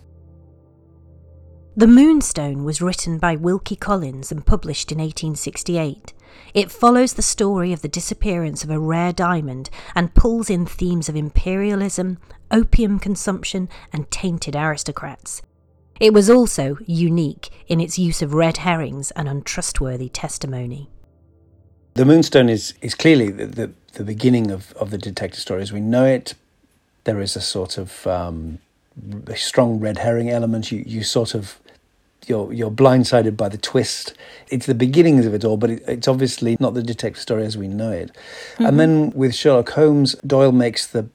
The 1.75 1.85
Moonstone 1.85 2.63
was 2.63 2.81
written 2.81 3.19
by 3.19 3.35
Wilkie 3.35 3.75
Collins 3.75 4.31
and 4.31 4.43
published 4.43 4.91
in 4.91 4.97
1868. 4.97 6.11
It 6.55 6.71
follows 6.71 7.13
the 7.13 7.21
story 7.21 7.71
of 7.71 7.83
the 7.83 7.87
disappearance 7.87 8.63
of 8.63 8.71
a 8.71 8.79
rare 8.79 9.13
diamond 9.13 9.69
and 9.93 10.15
pulls 10.15 10.49
in 10.49 10.65
themes 10.65 11.07
of 11.07 11.15
imperialism, 11.15 12.17
opium 12.49 12.97
consumption, 12.97 13.69
and 13.93 14.09
tainted 14.09 14.55
aristocrats. 14.55 15.43
It 15.99 16.13
was 16.13 16.29
also 16.29 16.77
unique 16.85 17.49
in 17.67 17.79
its 17.79 17.97
use 17.97 18.21
of 18.21 18.33
red 18.33 18.57
herrings 18.57 19.11
and 19.11 19.27
untrustworthy 19.27 20.09
testimony. 20.09 20.89
The 21.95 22.05
Moonstone 22.05 22.49
is, 22.49 22.73
is 22.81 22.93
clearly 22.93 23.31
the, 23.31 23.45
the, 23.45 23.71
the 23.93 24.03
beginning 24.03 24.51
of, 24.51 24.71
of 24.73 24.91
the 24.91 24.97
detective 24.97 25.39
story 25.39 25.61
as 25.61 25.73
we 25.73 25.81
know 25.81 26.05
it. 26.05 26.35
There 27.05 27.19
is 27.21 27.35
a 27.35 27.41
sort 27.41 27.77
of 27.77 28.05
um, 28.05 28.59
a 29.27 29.35
strong 29.35 29.79
red 29.79 29.97
herring 29.99 30.29
element. 30.29 30.71
You, 30.71 30.83
you 30.85 31.03
sort 31.03 31.33
of 31.33 31.59
you're 32.27 32.51
you're 32.51 32.71
blindsided 32.71 33.37
by 33.37 33.49
the 33.49 33.57
twist. 33.57 34.13
It's 34.49 34.65
the 34.65 34.75
beginnings 34.75 35.25
of 35.25 35.33
it 35.33 35.45
all, 35.45 35.57
but 35.57 35.69
it, 35.69 35.83
it's 35.87 36.07
obviously 36.07 36.57
not 36.59 36.73
the 36.73 36.83
detective 36.83 37.21
story 37.21 37.45
as 37.45 37.57
we 37.57 37.67
know 37.67 37.91
it. 37.91 38.11
Mm-hmm. 38.53 38.65
And 38.65 38.79
then 38.79 39.11
with 39.11 39.33
Sherlock 39.33 39.69
Holmes, 39.69 40.15
Doyle 40.25 40.51
makes 40.51 40.85
the 40.85 41.07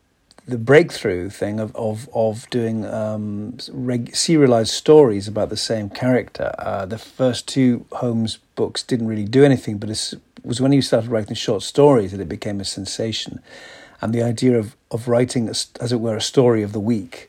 the 0.46 0.58
breakthrough 0.58 1.30
thing 1.30 1.60
of 1.60 1.74
of 1.76 2.08
of 2.14 2.48
doing 2.50 2.84
um, 2.84 3.56
reg- 3.70 4.14
serialized 4.14 4.72
stories 4.72 5.28
about 5.28 5.48
the 5.50 5.56
same 5.56 5.88
character. 5.88 6.52
Uh, 6.58 6.86
the 6.86 6.98
first 6.98 7.46
two 7.46 7.86
Holmes 7.92 8.38
books 8.56 8.82
didn't 8.82 9.06
really 9.06 9.24
do 9.24 9.44
anything, 9.44 9.78
but 9.78 9.90
it 9.90 10.14
was 10.42 10.60
when 10.60 10.72
he 10.72 10.80
started 10.80 11.10
writing 11.10 11.36
short 11.36 11.62
stories 11.62 12.10
that 12.12 12.20
it 12.20 12.28
became 12.28 12.60
a 12.60 12.64
sensation. 12.64 13.40
And 14.00 14.12
the 14.12 14.22
idea 14.22 14.58
of 14.58 14.76
of 14.90 15.08
writing, 15.08 15.48
as 15.48 15.92
it 15.92 16.00
were, 16.00 16.16
a 16.16 16.20
story 16.20 16.62
of 16.62 16.72
the 16.72 16.80
week 16.80 17.28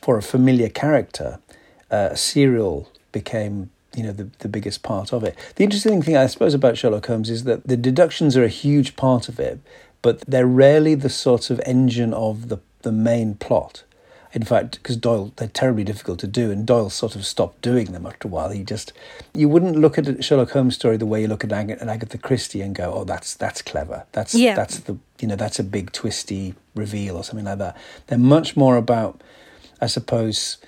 for 0.00 0.16
a 0.16 0.22
familiar 0.22 0.68
character, 0.68 1.38
uh, 1.90 2.08
a 2.12 2.16
serial 2.16 2.90
became 3.12 3.70
you 3.94 4.02
know 4.02 4.12
the, 4.12 4.28
the 4.38 4.48
biggest 4.48 4.82
part 4.82 5.12
of 5.12 5.22
it. 5.22 5.36
The 5.56 5.64
interesting 5.64 6.02
thing 6.02 6.16
I 6.16 6.26
suppose 6.26 6.54
about 6.54 6.78
Sherlock 6.78 7.06
Holmes 7.06 7.28
is 7.28 7.44
that 7.44 7.66
the 7.66 7.76
deductions 7.76 8.36
are 8.36 8.44
a 8.44 8.48
huge 8.48 8.96
part 8.96 9.28
of 9.28 9.38
it, 9.38 9.60
but 10.04 10.20
they're 10.28 10.46
rarely 10.46 10.94
the 10.94 11.08
sort 11.08 11.48
of 11.48 11.58
engine 11.64 12.12
of 12.12 12.50
the, 12.50 12.58
the 12.82 12.92
main 12.92 13.34
plot. 13.36 13.84
In 14.34 14.42
fact, 14.42 14.72
because 14.74 14.98
Doyle, 14.98 15.32
they're 15.36 15.48
terribly 15.48 15.82
difficult 15.82 16.18
to 16.18 16.26
do, 16.26 16.50
and 16.50 16.66
Doyle 16.66 16.90
sort 16.90 17.16
of 17.16 17.24
stopped 17.24 17.62
doing 17.62 17.92
them 17.92 18.04
after 18.04 18.28
a 18.28 18.30
while. 18.30 18.50
He 18.50 18.64
just, 18.64 18.92
you 19.32 19.48
wouldn't 19.48 19.76
look 19.76 19.96
at 19.96 20.06
a 20.06 20.20
Sherlock 20.20 20.50
Holmes 20.50 20.74
story 20.74 20.98
the 20.98 21.06
way 21.06 21.22
you 21.22 21.28
look 21.28 21.42
at 21.42 21.52
an 21.52 21.88
Agatha 21.88 22.18
Christie 22.18 22.60
and 22.60 22.74
go, 22.74 22.92
"Oh, 22.92 23.04
that's 23.04 23.32
that's 23.34 23.62
clever. 23.62 24.04
That's 24.12 24.34
yeah. 24.34 24.54
that's 24.54 24.80
the 24.80 24.98
you 25.20 25.28
know 25.28 25.36
that's 25.36 25.58
a 25.58 25.64
big 25.64 25.92
twisty 25.92 26.54
reveal 26.74 27.16
or 27.16 27.24
something 27.24 27.46
like 27.46 27.58
that." 27.58 27.74
They're 28.08 28.18
much 28.18 28.58
more 28.58 28.76
about, 28.76 29.22
I 29.80 29.86
suppose, 29.86 30.58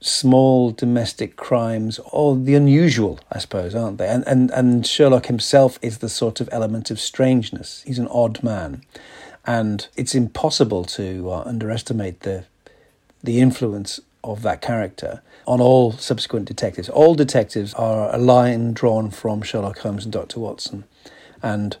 small 0.00 0.70
domestic 0.70 1.36
crimes 1.36 2.00
or 2.10 2.36
the 2.36 2.54
unusual, 2.54 3.20
I 3.30 3.38
suppose, 3.38 3.74
aren't 3.74 3.98
they? 3.98 4.08
And, 4.08 4.26
and, 4.26 4.50
and 4.50 4.86
Sherlock 4.86 5.26
himself 5.26 5.78
is 5.82 5.98
the 5.98 6.08
sort 6.08 6.40
of 6.40 6.48
element 6.50 6.90
of 6.90 6.98
strangeness. 6.98 7.82
He's 7.86 7.98
an 7.98 8.08
odd 8.08 8.42
man. 8.42 8.82
And 9.46 9.86
it's 9.96 10.14
impossible 10.14 10.84
to 10.84 11.30
uh, 11.30 11.42
underestimate 11.44 12.20
the, 12.20 12.44
the 13.22 13.40
influence 13.40 14.00
of 14.22 14.42
that 14.42 14.60
character 14.60 15.22
on 15.46 15.60
all 15.60 15.92
subsequent 15.92 16.46
detectives. 16.46 16.88
All 16.88 17.14
detectives 17.14 17.74
are 17.74 18.14
a 18.14 18.18
line 18.18 18.72
drawn 18.72 19.10
from 19.10 19.42
Sherlock 19.42 19.78
Holmes 19.78 20.04
and 20.04 20.12
Dr. 20.12 20.40
Watson. 20.40 20.84
And 21.42 21.76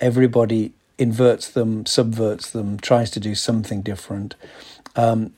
everybody 0.00 0.72
inverts 0.98 1.48
them, 1.48 1.86
subverts 1.86 2.50
them, 2.50 2.78
tries 2.78 3.10
to 3.12 3.20
do 3.20 3.34
something 3.34 3.82
different. 3.82 4.34
Um, 4.94 5.32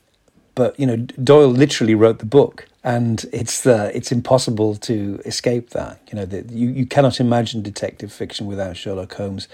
but 0.59 0.77
you 0.77 0.85
know, 0.85 0.97
Doyle 0.97 1.47
literally 1.47 1.95
wrote 1.95 2.19
the 2.19 2.25
book, 2.25 2.67
and 2.83 3.25
it's 3.31 3.65
uh, 3.65 3.89
it's 3.93 4.11
impossible 4.11 4.75
to 4.75 5.21
escape 5.23 5.69
that. 5.69 6.01
You 6.11 6.17
know, 6.17 6.25
that 6.25 6.51
you 6.51 6.67
you 6.67 6.85
cannot 6.85 7.21
imagine 7.21 7.61
detective 7.61 8.11
fiction 8.11 8.45
without 8.45 8.75
Sherlock 8.75 9.13
Holmes, 9.13 9.47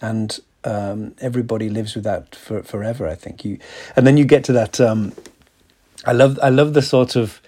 and 0.00 0.40
um, 0.64 1.14
everybody 1.20 1.68
lives 1.68 1.94
with 1.94 2.04
that 2.04 2.34
for, 2.34 2.62
forever. 2.62 3.06
I 3.06 3.14
think 3.14 3.44
you, 3.44 3.58
and 3.96 4.06
then 4.06 4.16
you 4.16 4.24
get 4.24 4.44
to 4.44 4.52
that. 4.54 4.80
Um, 4.80 5.12
I 6.06 6.12
love 6.12 6.38
I 6.42 6.48
love 6.48 6.72
the 6.72 6.80
sort 6.80 7.16
of 7.16 7.42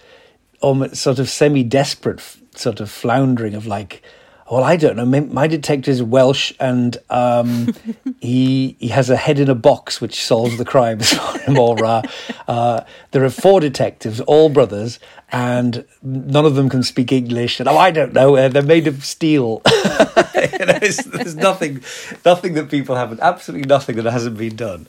almost 0.61 0.97
sort 0.97 1.17
of 1.17 1.29
semi 1.29 1.63
desperate 1.63 2.21
sort 2.53 2.79
of 2.79 2.91
floundering 2.91 3.55
of 3.55 3.65
like 3.65 4.03
well, 4.49 4.63
I 4.63 4.77
don't 4.77 4.95
know. 4.95 5.05
My 5.05 5.45
detective 5.45 5.91
is 5.91 6.01
Welsh, 6.01 6.53
and 6.59 6.97
um, 7.09 7.73
he 8.19 8.75
he 8.79 8.87
has 8.87 9.09
a 9.09 9.15
head 9.15 9.39
in 9.39 9.49
a 9.49 9.55
box 9.55 10.01
which 10.01 10.23
solves 10.23 10.57
the 10.57 10.65
crimes 10.65 11.13
for 11.13 11.39
him. 11.39 11.59
Or 11.59 11.83
uh, 11.85 12.01
uh, 12.47 12.81
there 13.11 13.23
are 13.23 13.29
four 13.29 13.59
detectives, 13.59 14.19
all 14.21 14.49
brothers, 14.49 14.99
and 15.31 15.85
none 16.01 16.45
of 16.45 16.55
them 16.55 16.67
can 16.67 16.81
speak 16.81 17.11
English. 17.11 17.59
And 17.59 17.69
oh, 17.69 17.77
I 17.77 17.91
don't 17.91 18.13
know. 18.13 18.35
Uh, 18.35 18.47
they're 18.47 18.63
made 18.63 18.87
of 18.87 19.05
steel. 19.05 19.61
you 19.69 20.65
know, 20.65 20.79
there's 20.79 21.35
nothing, 21.35 21.83
nothing 22.25 22.55
that 22.55 22.71
people 22.71 22.95
haven't. 22.95 23.19
Absolutely 23.19 23.67
nothing 23.67 23.97
that 23.97 24.11
hasn't 24.11 24.37
been 24.37 24.55
done. 24.55 24.87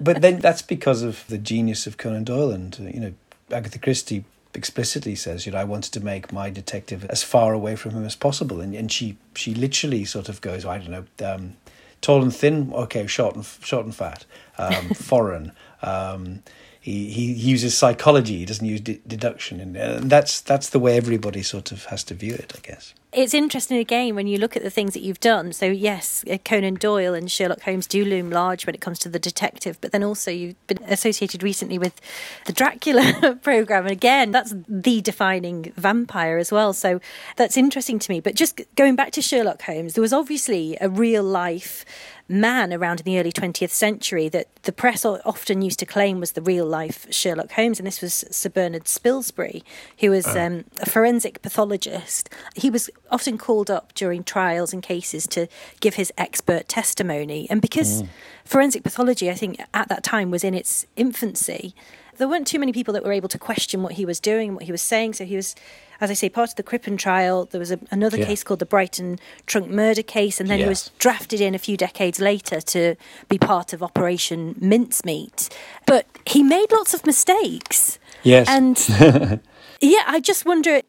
but 0.00 0.22
then 0.22 0.40
that's 0.40 0.62
because 0.62 1.02
of 1.02 1.24
the 1.28 1.38
genius 1.38 1.86
of 1.86 1.98
Conan 1.98 2.24
Doyle 2.24 2.50
and 2.50 2.76
uh, 2.80 2.84
you 2.84 3.00
know 3.00 3.12
Agatha 3.52 3.78
Christie 3.78 4.24
explicitly 4.54 5.14
says, 5.14 5.46
you 5.46 5.52
know, 5.52 5.58
I 5.58 5.64
wanted 5.64 5.92
to 5.92 6.00
make 6.00 6.32
my 6.32 6.50
detective 6.50 7.04
as 7.06 7.22
far 7.22 7.52
away 7.52 7.76
from 7.76 7.92
him 7.92 8.04
as 8.04 8.16
possible, 8.16 8.60
and 8.60 8.74
and 8.74 8.90
she 8.90 9.16
she 9.34 9.54
literally 9.54 10.04
sort 10.04 10.28
of 10.28 10.40
goes, 10.40 10.64
I 10.64 10.78
don't 10.78 10.90
know, 10.90 11.34
um, 11.34 11.56
tall 12.00 12.22
and 12.22 12.34
thin, 12.34 12.72
okay, 12.72 13.06
short 13.06 13.36
and 13.36 13.44
short 13.44 13.84
and 13.84 13.94
fat, 13.94 14.24
um, 14.58 14.88
foreign. 14.94 15.52
Um, 15.82 16.42
he, 16.80 17.10
he 17.10 17.32
uses 17.32 17.76
psychology. 17.76 18.38
He 18.38 18.46
doesn't 18.46 18.66
use 18.66 18.80
de- 18.80 19.00
deduction, 19.06 19.60
and, 19.60 20.10
that's 20.10 20.40
that's 20.40 20.70
the 20.70 20.78
way 20.78 20.96
everybody 20.96 21.42
sort 21.42 21.72
of 21.72 21.84
has 21.86 22.02
to 22.04 22.14
view 22.14 22.34
it, 22.34 22.54
I 22.56 22.60
guess. 22.60 22.94
It's 23.12 23.34
interesting 23.34 23.76
again 23.76 24.14
when 24.14 24.28
you 24.28 24.38
look 24.38 24.56
at 24.56 24.62
the 24.62 24.70
things 24.70 24.94
that 24.94 25.02
you've 25.02 25.20
done. 25.20 25.52
So, 25.52 25.66
yes, 25.66 26.24
uh, 26.30 26.38
Conan 26.44 26.74
Doyle 26.74 27.12
and 27.12 27.30
Sherlock 27.30 27.62
Holmes 27.62 27.88
do 27.88 28.04
loom 28.04 28.30
large 28.30 28.66
when 28.66 28.74
it 28.74 28.80
comes 28.80 29.00
to 29.00 29.08
the 29.08 29.18
detective, 29.18 29.78
but 29.80 29.90
then 29.90 30.04
also 30.04 30.30
you've 30.30 30.66
been 30.68 30.82
associated 30.84 31.42
recently 31.42 31.76
with 31.76 32.00
the 32.46 32.52
Dracula 32.52 33.36
program. 33.42 33.82
And 33.84 33.92
again, 33.92 34.30
that's 34.30 34.54
the 34.68 35.00
defining 35.00 35.72
vampire 35.76 36.38
as 36.38 36.52
well. 36.52 36.72
So, 36.72 37.00
that's 37.36 37.56
interesting 37.56 37.98
to 37.98 38.10
me. 38.10 38.20
But 38.20 38.36
just 38.36 38.60
going 38.76 38.94
back 38.96 39.10
to 39.12 39.22
Sherlock 39.22 39.62
Holmes, 39.62 39.94
there 39.94 40.02
was 40.02 40.12
obviously 40.12 40.78
a 40.80 40.88
real 40.88 41.24
life 41.24 41.84
man 42.30 42.72
around 42.72 43.00
in 43.00 43.04
the 43.04 43.18
early 43.18 43.32
20th 43.32 43.70
century 43.70 44.28
that 44.28 44.46
the 44.62 44.72
press 44.72 45.04
often 45.04 45.62
used 45.62 45.80
to 45.80 45.86
claim 45.86 46.20
was 46.20 46.32
the 46.32 46.40
real 46.40 46.64
life 46.64 47.06
Sherlock 47.10 47.50
Holmes. 47.52 47.80
And 47.80 47.86
this 47.86 48.00
was 48.00 48.24
Sir 48.30 48.48
Bernard 48.48 48.84
Spilsbury, 48.84 49.62
who 49.98 50.10
was 50.10 50.26
oh. 50.28 50.40
um, 50.40 50.64
a 50.80 50.88
forensic 50.88 51.42
pathologist. 51.42 52.30
He 52.54 52.70
was 52.70 52.88
often 53.10 53.36
called 53.36 53.70
up 53.70 53.92
during 53.94 54.22
trials 54.22 54.72
and 54.72 54.82
cases 54.82 55.26
to 55.28 55.48
give 55.80 55.94
his 55.94 56.12
expert 56.16 56.68
testimony. 56.68 57.48
And 57.50 57.60
because 57.60 58.02
mm. 58.02 58.08
forensic 58.44 58.84
pathology, 58.84 59.28
I 59.28 59.34
think, 59.34 59.60
at 59.74 59.88
that 59.88 60.04
time 60.04 60.30
was 60.30 60.44
in 60.44 60.54
its 60.54 60.86
infancy, 60.96 61.74
there 62.18 62.28
weren't 62.28 62.46
too 62.46 62.58
many 62.58 62.72
people 62.72 62.94
that 62.94 63.04
were 63.04 63.12
able 63.12 63.28
to 63.28 63.38
question 63.38 63.82
what 63.82 63.92
he 63.92 64.04
was 64.04 64.20
doing 64.20 64.48
and 64.48 64.56
what 64.56 64.64
he 64.64 64.72
was 64.72 64.82
saying. 64.82 65.14
So 65.14 65.24
he 65.24 65.36
was 65.36 65.54
as 66.00 66.10
I 66.10 66.14
say, 66.14 66.28
part 66.28 66.50
of 66.50 66.56
the 66.56 66.62
Crippen 66.62 66.96
trial. 66.96 67.44
There 67.44 67.58
was 67.58 67.70
a, 67.70 67.78
another 67.90 68.18
yeah. 68.18 68.24
case 68.24 68.42
called 68.42 68.60
the 68.60 68.66
Brighton 68.66 69.18
trunk 69.46 69.68
murder 69.68 70.02
case, 70.02 70.40
and 70.40 70.48
then 70.48 70.58
yes. 70.58 70.64
he 70.64 70.68
was 70.68 70.90
drafted 70.98 71.40
in 71.40 71.54
a 71.54 71.58
few 71.58 71.76
decades 71.76 72.18
later 72.18 72.60
to 72.60 72.96
be 73.28 73.38
part 73.38 73.72
of 73.72 73.82
Operation 73.82 74.54
Mincemeat. 74.58 75.50
But 75.86 76.06
he 76.24 76.42
made 76.42 76.72
lots 76.72 76.94
of 76.94 77.04
mistakes. 77.04 77.98
Yes. 78.22 78.48
And 78.48 79.40
yeah, 79.80 80.04
I 80.06 80.20
just 80.20 80.46
wonder 80.46 80.80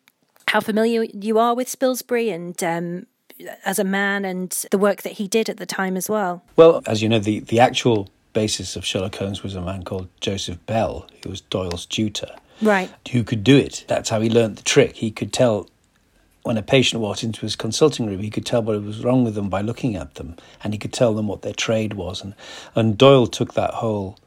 how 0.48 0.62
familiar 0.62 1.04
you 1.04 1.38
are 1.38 1.56
with 1.56 1.68
Spilsbury 1.68 2.34
and 2.34 2.64
um, 2.64 3.06
as 3.66 3.80
a 3.80 3.84
man 3.84 4.24
and 4.24 4.52
the 4.72 4.78
work 4.78 5.02
that 5.02 5.14
he 5.14 5.28
did 5.28 5.50
at 5.50 5.58
the 5.58 5.66
time 5.66 5.98
as 5.98 6.10
well. 6.10 6.44
Well, 6.56 6.82
as 6.86 7.02
you 7.02 7.10
know, 7.10 7.20
the, 7.20 7.40
the 7.42 7.60
actual 7.60 8.10
basis 8.34 8.76
of 8.76 8.86
Sherlock 8.86 9.16
Holmes 9.16 9.44
was 9.44 9.56
a 9.56 9.62
man 9.62 9.84
called 9.84 10.08
Joseph 10.20 10.64
Bell, 10.66 11.08
who 11.24 11.30
was 11.30 11.42
Doyle's 11.42 11.86
tutor 11.86 12.36
right. 12.62 12.90
who 13.12 13.24
could 13.24 13.44
do 13.44 13.58
it. 13.58 13.86
That's 13.88 14.10
how 14.10 14.22
he 14.22 14.30
learnt 14.30 14.58
the 14.58 14.64
trick. 14.64 14.98
He 14.98 15.12
could 15.12 15.34
tell 15.34 15.70
when 16.44 16.58
a 16.58 16.64
patient 16.64 17.02
walked 17.02 17.24
into 17.24 17.42
his 17.42 17.56
consulting 17.56 18.08
room, 18.08 18.20
he 18.20 18.30
could 18.30 18.46
tell 18.46 18.64
what 18.64 18.82
was 18.84 19.04
wrong 19.04 19.24
with 19.24 19.36
them 19.36 19.50
by 19.50 19.62
looking 19.62 19.96
at 19.96 20.16
them, 20.16 20.36
and 20.64 20.74
he 20.74 20.80
could 20.80 20.94
tell 20.94 21.14
them 21.14 21.28
what 21.28 21.44
their 21.44 21.54
trade 21.54 21.94
was. 21.94 22.24
And 22.24 22.34
and 22.76 22.98
Doyle 22.98 23.28
took 23.28 23.54
that 23.54 23.76
whole 23.76 24.18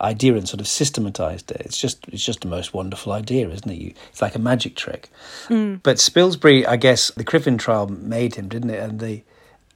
idea 0.00 0.34
and 0.34 0.48
sort 0.48 0.60
of 0.60 0.66
systematized 0.66 1.52
it. 1.52 1.60
It's 1.60 1.78
just 1.78 2.06
it's 2.08 2.24
just 2.24 2.40
the 2.40 2.48
most 2.48 2.74
wonderful 2.74 3.12
idea, 3.12 3.48
isn't 3.48 3.70
it? 3.70 3.78
You, 3.78 3.94
it's 4.10 4.22
like 4.22 4.34
a 4.34 4.40
magic 4.40 4.74
trick. 4.74 5.10
Mm. 5.48 5.80
But 5.82 5.98
Spilsbury, 5.98 6.66
I 6.66 6.76
guess, 6.76 7.12
the 7.12 7.24
Crippen 7.24 7.58
trial 7.58 7.86
made 7.88 8.34
him, 8.34 8.48
didn't 8.48 8.70
it? 8.70 8.82
And 8.82 8.98
the 8.98 9.22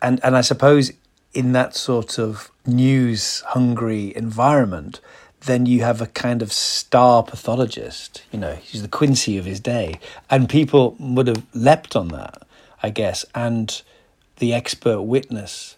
and 0.02 0.20
and 0.24 0.36
I 0.36 0.40
suppose 0.40 0.92
in 1.36 1.52
that 1.52 1.76
sort 1.76 2.18
of 2.18 2.50
news 2.66 3.40
hungry 3.48 4.16
environment, 4.16 5.00
then 5.42 5.66
you 5.66 5.82
have 5.82 6.00
a 6.00 6.06
kind 6.06 6.40
of 6.40 6.50
star 6.50 7.22
pathologist. 7.22 8.22
You 8.32 8.38
know, 8.38 8.54
he's 8.54 8.80
the 8.80 8.88
Quincy 8.88 9.36
of 9.36 9.44
his 9.44 9.60
day, 9.60 10.00
and 10.30 10.48
people 10.48 10.96
would 10.98 11.26
have 11.26 11.44
leapt 11.52 11.94
on 11.94 12.08
that, 12.08 12.42
I 12.82 12.88
guess. 12.88 13.26
And 13.34 13.82
the 14.38 14.54
expert 14.54 15.02
witness 15.02 15.76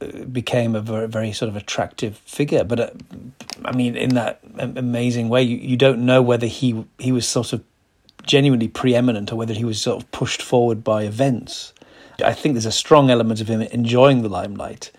uh, 0.00 0.24
became 0.24 0.76
a 0.76 0.80
very, 0.80 1.08
very 1.08 1.32
sort 1.32 1.48
of 1.48 1.56
attractive 1.56 2.18
figure. 2.18 2.62
But 2.62 2.78
uh, 2.78 2.90
I 3.64 3.74
mean, 3.74 3.96
in 3.96 4.10
that 4.10 4.38
amazing 4.56 5.28
way, 5.28 5.42
you, 5.42 5.56
you 5.56 5.76
don't 5.76 6.06
know 6.06 6.22
whether 6.22 6.46
he 6.46 6.84
he 7.00 7.10
was 7.10 7.26
sort 7.26 7.52
of 7.52 7.64
genuinely 8.24 8.68
preeminent 8.68 9.32
or 9.32 9.36
whether 9.36 9.54
he 9.54 9.64
was 9.64 9.82
sort 9.82 10.00
of 10.00 10.08
pushed 10.12 10.42
forward 10.42 10.84
by 10.84 11.02
events. 11.02 11.72
I 12.22 12.32
think 12.32 12.54
there's 12.54 12.66
a 12.66 12.72
strong 12.72 13.10
element 13.10 13.40
of 13.40 13.48
him 13.48 13.62
enjoying 13.62 14.22
the 14.22 14.28
limelight 14.28 14.90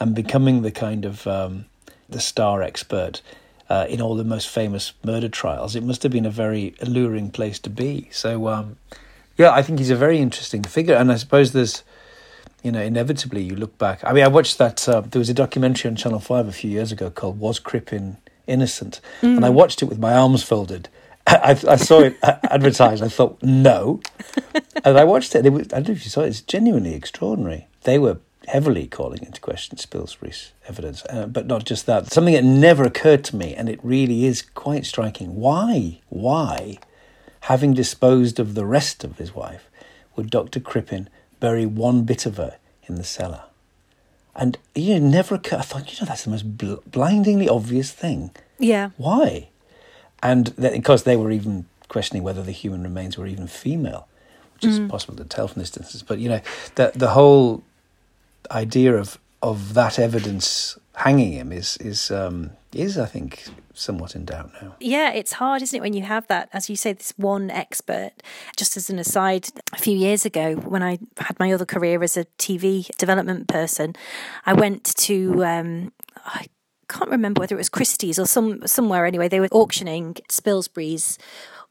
and 0.00 0.14
becoming 0.14 0.62
the 0.62 0.70
kind 0.70 1.04
of 1.04 1.26
um, 1.26 1.66
the 2.08 2.20
star 2.20 2.62
expert 2.62 3.20
uh, 3.68 3.86
in 3.88 4.00
all 4.00 4.14
the 4.14 4.24
most 4.24 4.48
famous 4.48 4.92
murder 5.04 5.28
trials. 5.28 5.76
It 5.76 5.82
must 5.82 6.02
have 6.02 6.12
been 6.12 6.26
a 6.26 6.30
very 6.30 6.74
alluring 6.80 7.30
place 7.30 7.58
to 7.60 7.70
be. 7.70 8.08
So, 8.12 8.48
um, 8.48 8.76
yeah, 9.36 9.50
I 9.50 9.62
think 9.62 9.78
he's 9.78 9.90
a 9.90 9.96
very 9.96 10.18
interesting 10.18 10.62
figure, 10.62 10.94
and 10.94 11.12
I 11.12 11.16
suppose 11.16 11.52
there's, 11.52 11.82
you 12.62 12.72
know, 12.72 12.80
inevitably 12.80 13.42
you 13.42 13.56
look 13.56 13.76
back. 13.78 14.00
I 14.04 14.12
mean, 14.12 14.24
I 14.24 14.28
watched 14.28 14.58
that. 14.58 14.88
Uh, 14.88 15.00
there 15.02 15.20
was 15.20 15.28
a 15.28 15.34
documentary 15.34 15.90
on 15.90 15.96
Channel 15.96 16.20
Five 16.20 16.48
a 16.48 16.52
few 16.52 16.70
years 16.70 16.90
ago 16.92 17.10
called 17.10 17.38
"Was 17.38 17.58
Crippen 17.58 18.16
Innocent?" 18.46 19.00
Mm. 19.20 19.36
and 19.36 19.44
I 19.44 19.50
watched 19.50 19.82
it 19.82 19.86
with 19.86 19.98
my 19.98 20.14
arms 20.14 20.42
folded. 20.42 20.88
I, 21.28 21.50
I 21.68 21.76
saw 21.76 22.00
it 22.00 22.16
advertised. 22.22 23.02
I 23.02 23.08
thought 23.08 23.42
no, 23.42 24.00
and 24.84 24.98
I 24.98 25.04
watched 25.04 25.34
it. 25.34 25.44
it 25.44 25.50
was, 25.50 25.66
I 25.72 25.76
don't 25.80 25.88
know 25.88 25.92
if 25.92 26.04
you 26.04 26.10
saw 26.10 26.22
it. 26.22 26.28
It's 26.28 26.40
genuinely 26.40 26.94
extraordinary. 26.94 27.66
They 27.82 27.98
were 27.98 28.18
heavily 28.46 28.86
calling 28.86 29.22
into 29.22 29.40
question 29.40 29.76
Spilsbury's 29.76 30.52
evidence. 30.66 31.04
Uh, 31.08 31.26
but 31.26 31.46
not 31.46 31.64
just 31.64 31.86
that, 31.86 32.10
something 32.10 32.34
that 32.34 32.44
never 32.44 32.84
occurred 32.84 33.24
to 33.24 33.36
me, 33.36 33.54
and 33.54 33.68
it 33.68 33.78
really 33.82 34.24
is 34.24 34.42
quite 34.42 34.86
striking. 34.86 35.34
Why, 35.36 36.00
why, 36.08 36.78
having 37.40 37.74
disposed 37.74 38.40
of 38.40 38.54
the 38.54 38.64
rest 38.64 39.04
of 39.04 39.18
his 39.18 39.34
wife, 39.34 39.68
would 40.16 40.30
Dr. 40.30 40.60
Crippen 40.60 41.10
bury 41.40 41.66
one 41.66 42.04
bit 42.04 42.24
of 42.26 42.38
her 42.38 42.56
in 42.86 42.94
the 42.94 43.04
cellar? 43.04 43.42
And 44.34 44.56
you 44.74 44.98
know, 44.98 45.08
never 45.08 45.34
occurred. 45.34 45.58
I 45.58 45.62
thought, 45.62 45.92
you 45.92 46.00
know, 46.00 46.08
that's 46.08 46.24
the 46.24 46.30
most 46.30 46.56
bl- 46.56 46.76
blindingly 46.86 47.48
obvious 47.48 47.90
thing. 47.90 48.30
Yeah. 48.58 48.90
Why? 48.96 49.48
And 50.22 50.54
because 50.56 51.04
they 51.04 51.16
were 51.16 51.30
even 51.30 51.66
questioning 51.88 52.22
whether 52.22 52.42
the 52.42 52.52
human 52.52 52.82
remains 52.82 53.16
were 53.16 53.26
even 53.26 53.46
female, 53.46 54.08
which 54.54 54.64
is 54.64 54.80
mm. 54.80 54.88
possible 54.88 55.16
to 55.16 55.24
tell 55.24 55.48
from 55.48 55.62
distances. 55.62 56.02
But 56.02 56.18
you 56.18 56.28
know, 56.28 56.40
the 56.74 56.92
the 56.94 57.08
whole 57.10 57.62
idea 58.50 58.96
of 58.96 59.18
of 59.42 59.74
that 59.74 59.98
evidence 59.98 60.78
hanging 60.94 61.32
him 61.32 61.52
is 61.52 61.76
is 61.78 62.10
um, 62.10 62.50
is 62.72 62.98
I 62.98 63.06
think 63.06 63.44
somewhat 63.74 64.16
in 64.16 64.24
doubt 64.24 64.50
now. 64.60 64.74
Yeah, 64.80 65.12
it's 65.12 65.34
hard, 65.34 65.62
isn't 65.62 65.76
it, 65.76 65.80
when 65.80 65.92
you 65.92 66.02
have 66.02 66.26
that, 66.26 66.48
as 66.52 66.68
you 66.68 66.74
say, 66.74 66.92
this 66.92 67.14
one 67.16 67.48
expert. 67.48 68.10
Just 68.56 68.76
as 68.76 68.90
an 68.90 68.98
aside, 68.98 69.48
a 69.72 69.78
few 69.78 69.96
years 69.96 70.26
ago, 70.26 70.56
when 70.56 70.82
I 70.82 70.98
had 71.16 71.38
my 71.38 71.52
other 71.52 71.64
career 71.64 72.02
as 72.02 72.16
a 72.16 72.24
TV 72.38 72.88
development 72.96 73.46
person, 73.46 73.94
I 74.44 74.54
went 74.54 74.84
to 74.96 75.44
um, 75.44 75.92
I 76.26 76.46
can't 76.88 77.10
remember 77.10 77.40
whether 77.40 77.54
it 77.54 77.58
was 77.58 77.68
Christie's 77.68 78.18
or 78.18 78.26
some 78.26 78.66
somewhere 78.66 79.06
anyway. 79.06 79.28
They 79.28 79.40
were 79.40 79.48
auctioning 79.50 80.14
Spilsbury's 80.28 81.18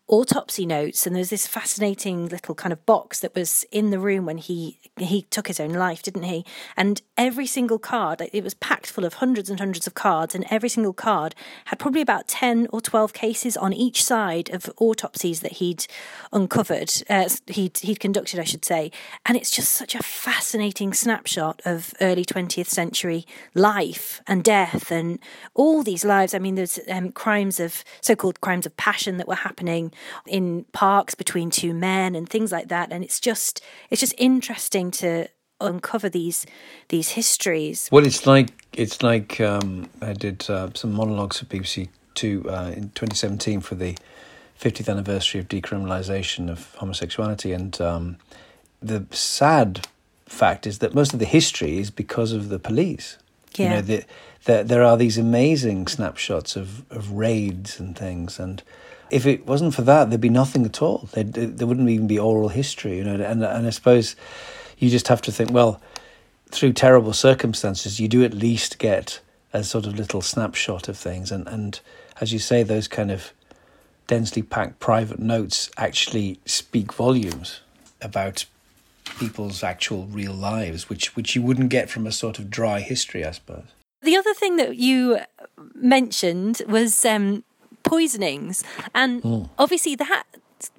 autopsy 0.10 0.66
notes 0.66 1.06
and 1.06 1.16
there's 1.16 1.30
this 1.30 1.48
fascinating 1.48 2.28
little 2.30 2.56
kind 2.56 2.72
of 2.72 2.86
box 2.86 3.20
that 3.20 3.36
was 3.36 3.66
in 3.72 3.90
the 3.90 4.00
room 4.00 4.26
when 4.26 4.38
he 4.38 4.80
he 4.98 5.24
took 5.24 5.48
his 5.48 5.60
own 5.60 5.72
life 5.72 6.02
didn't 6.02 6.24
he? 6.24 6.46
And 6.78 7.02
every 7.18 7.46
single 7.46 7.78
card 7.78 8.22
it 8.32 8.44
was 8.44 8.54
packed 8.54 8.88
full 8.88 9.04
of 9.04 9.16
hundreds 9.16 9.50
and 9.50 9.60
hundreds 9.60 9.86
of 9.86 9.96
cards 9.96 10.34
and 10.34 10.46
every 10.50 10.70
single 10.70 10.94
card 10.94 11.36
had 11.66 11.78
probably 11.78 12.02
about 12.02 12.28
10 12.30 12.68
or 12.72 12.80
12 12.80 13.12
cases 13.12 13.58
on 13.58 13.74
each 13.74 14.04
side 14.04 14.50
of 14.52 14.72
autopsies 14.78 15.42
that 15.42 15.54
he'd 15.54 15.86
uncovered 16.32 16.92
uh, 17.10 17.28
he'd 17.48 17.78
he'd 17.80 18.00
conducted 18.00 18.40
I 18.40 18.46
should 18.46 18.64
say. 18.64 18.92
And 19.26 19.38
it's 19.38 19.52
just 19.52 19.74
such 19.74 19.94
a 19.94 20.02
fascinating 20.04 20.94
snapshot 20.94 21.62
of 21.66 21.94
early 22.00 22.24
20th 22.24 22.68
century 22.68 23.26
life 23.54 24.22
and 24.26 24.42
death 24.42 24.90
and 24.90 25.20
all 25.54 25.84
these 25.84 26.06
lives. 26.06 26.34
I 26.34 26.40
mean 26.40 26.56
there's 26.56 26.80
um, 26.88 27.12
crimes 27.12 27.60
of 27.60 27.84
so-called 28.00 28.40
crimes 28.40 28.66
of 28.66 28.78
passion 28.78 29.18
that 29.18 29.28
were 29.28 29.36
happening 29.36 29.92
in 30.26 30.66
parks 30.72 31.16
between 31.16 31.50
two 31.50 31.74
men 31.74 32.16
and 32.16 32.28
things 32.30 32.52
like 32.52 32.68
that. 32.70 32.92
And 32.92 33.04
it's 33.04 33.20
just 33.20 33.62
it's 33.90 34.02
just 34.02 34.16
interesting 34.18 34.92
to 34.92 35.28
uncover 35.60 36.10
these 36.10 36.46
these 36.90 37.10
histories. 37.10 37.90
Well, 37.92 38.06
it's 38.06 38.26
like 38.26 38.50
it's 38.74 39.02
like 39.02 39.40
um, 39.42 39.90
I 40.02 40.14
did 40.14 40.50
uh, 40.50 40.70
some 40.74 40.94
monologues 40.94 41.40
for 41.40 41.46
BBC 41.46 41.90
Two 42.16 42.44
uh, 42.50 42.72
in 42.76 42.90
2017 42.96 43.62
for 43.62 43.76
the 43.76 43.96
50th 44.60 44.90
anniversary 44.90 45.40
of 45.40 45.48
decriminalisation 45.48 46.50
of 46.50 46.74
homosexuality, 46.76 47.52
and 47.52 47.80
um, 47.80 48.18
the 48.82 49.06
sad 49.12 49.88
fact 50.26 50.68
is 50.68 50.80
that 50.80 50.94
most 50.94 51.14
of 51.14 51.20
the 51.20 51.26
history 51.26 51.78
is 51.78 51.90
because 51.90 52.32
of 52.32 52.50
the 52.50 52.60
police. 52.60 53.18
Yeah. 53.56 53.64
You 53.64 53.76
know, 53.76 53.82
the, 53.82 54.04
the, 54.46 54.64
there 54.64 54.84
are 54.84 54.98
these 54.98 55.18
amazing 55.18 55.88
snapshots 55.88 56.56
of, 56.56 56.90
of 56.92 57.12
raids 57.12 57.80
and 57.80 57.98
things, 57.98 58.40
and 58.40 58.62
if 59.10 59.26
it 59.26 59.46
wasn't 59.46 59.74
for 59.74 59.82
that, 59.84 60.10
there'd 60.10 60.22
be 60.22 60.30
nothing 60.30 60.66
at 60.66 60.82
all. 60.82 61.10
There'd, 61.14 61.34
there 61.34 61.68
wouldn't 61.68 61.90
even 61.90 62.08
be 62.08 62.20
oral 62.20 62.50
history, 62.50 62.98
you 62.98 63.04
know. 63.04 63.16
And 63.16 63.44
and 63.44 63.68
I 63.68 63.70
suppose 63.70 64.16
you 64.78 64.90
just 64.90 65.08
have 65.08 65.22
to 65.24 65.32
think, 65.32 65.52
well, 65.52 65.82
through 66.50 66.74
terrible 66.74 67.14
circumstances, 67.14 68.00
you 68.00 68.08
do 68.08 68.24
at 68.24 68.34
least 68.34 68.80
get 68.80 69.20
a 69.54 69.64
sort 69.64 69.86
of 69.86 69.98
little 69.98 70.22
snapshot 70.22 70.88
of 70.88 70.98
things, 70.98 71.32
and 71.32 71.48
and 71.48 71.80
as 72.20 72.34
you 72.34 72.40
say, 72.40 72.64
those 72.64 72.88
kind 72.88 73.12
of 73.12 73.32
densely 74.08 74.42
packed 74.42 74.80
private 74.80 75.20
notes 75.20 75.70
actually 75.78 76.40
speak 76.46 76.94
volumes 76.94 77.60
about 78.02 78.46
people's 79.20 79.64
actual 79.64 80.06
real 80.08 80.34
lives, 80.34 80.90
which 80.90 81.16
which 81.16 81.36
you 81.36 81.42
wouldn't 81.42 81.70
get 81.70 81.90
from 81.90 82.08
a 82.08 82.12
sort 82.12 82.40
of 82.40 82.50
dry 82.50 82.80
history, 82.80 83.26
I 83.26 83.32
suppose. 83.32 83.66
The 84.02 84.16
other 84.16 84.34
thing 84.34 84.58
that 84.58 84.78
you 84.78 85.20
mentioned 85.74 86.62
was 86.68 87.04
um, 87.04 87.44
poisonings, 87.90 88.64
and 88.94 89.22
Mm. 89.24 89.50
obviously 89.58 89.96
that 89.96 90.24